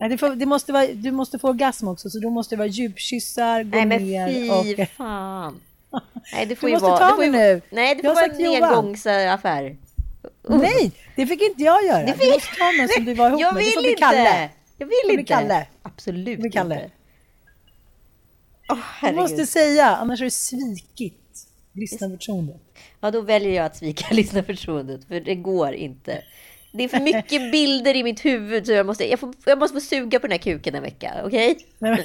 [0.00, 2.58] Nej, det, får, det måste vara, du måste få orgasm också, så då måste det
[2.58, 4.88] vara djupkyssar, gå Nej men ner fy och...
[4.88, 5.60] fan.
[6.32, 6.98] Nej det får Du ju måste vara...
[6.98, 7.60] ta det mig nu.
[7.70, 8.64] Nej det får vara en Johan.
[8.64, 9.76] engångsaffär.
[10.48, 12.06] Nej, det fick inte jag göra.
[12.06, 13.64] Det Du måste ta mig som du var ihop Jag med.
[13.64, 14.00] Det får vill bli inte!
[14.02, 14.50] Kalle.
[14.78, 15.32] Jag vill inte.
[15.32, 15.66] Kalle.
[15.82, 16.74] Absolut blir Kalle.
[16.74, 16.90] inte.
[18.68, 22.56] Oh, du måste säga, annars har du svikit lyssnarförtroendet.
[23.00, 26.22] Ja, då väljer jag att svika lyssnarförtroendet, för det går inte.
[26.72, 29.74] Det är för mycket bilder i mitt huvud så jag måste, jag får, jag måste
[29.74, 31.58] få suga på den här kuken en vecka, okej?
[31.78, 32.04] Okay?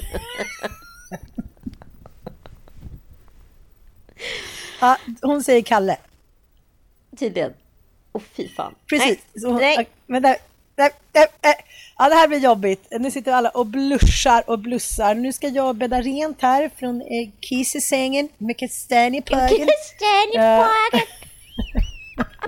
[4.80, 5.96] ja, hon säger Kalle.
[7.18, 7.52] Tydligen.
[8.12, 8.74] Åh, oh, fy fan.
[8.86, 9.18] Precis.
[9.32, 9.42] Nej.
[9.42, 9.88] Så, Nej.
[10.06, 10.36] Men där,
[10.74, 11.54] där, där, där.
[11.98, 12.86] Ja, det här blir jobbigt.
[12.90, 15.14] Nu sitter alla och blushar och blussar.
[15.14, 19.66] Nu ska jag bädda rent här från eh, kissesängen med kastanjepågen.
[19.66, 21.06] Kastanjepågen!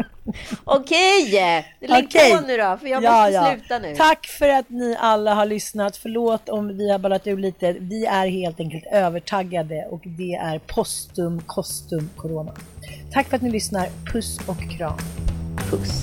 [0.64, 2.36] Okej, lägg Okej.
[2.36, 3.50] på nu då, för jag Ja, måste ja.
[3.52, 3.94] sluta nu.
[3.96, 5.96] Tack för att ni alla har lyssnat.
[5.96, 7.72] Förlåt om vi har ballat ur lite.
[7.72, 12.52] Vi är helt enkelt övertaggade och det är postum kostum corona.
[13.12, 13.88] Tack för att ni lyssnar.
[14.12, 14.98] Puss och kram.
[15.70, 16.02] Puss.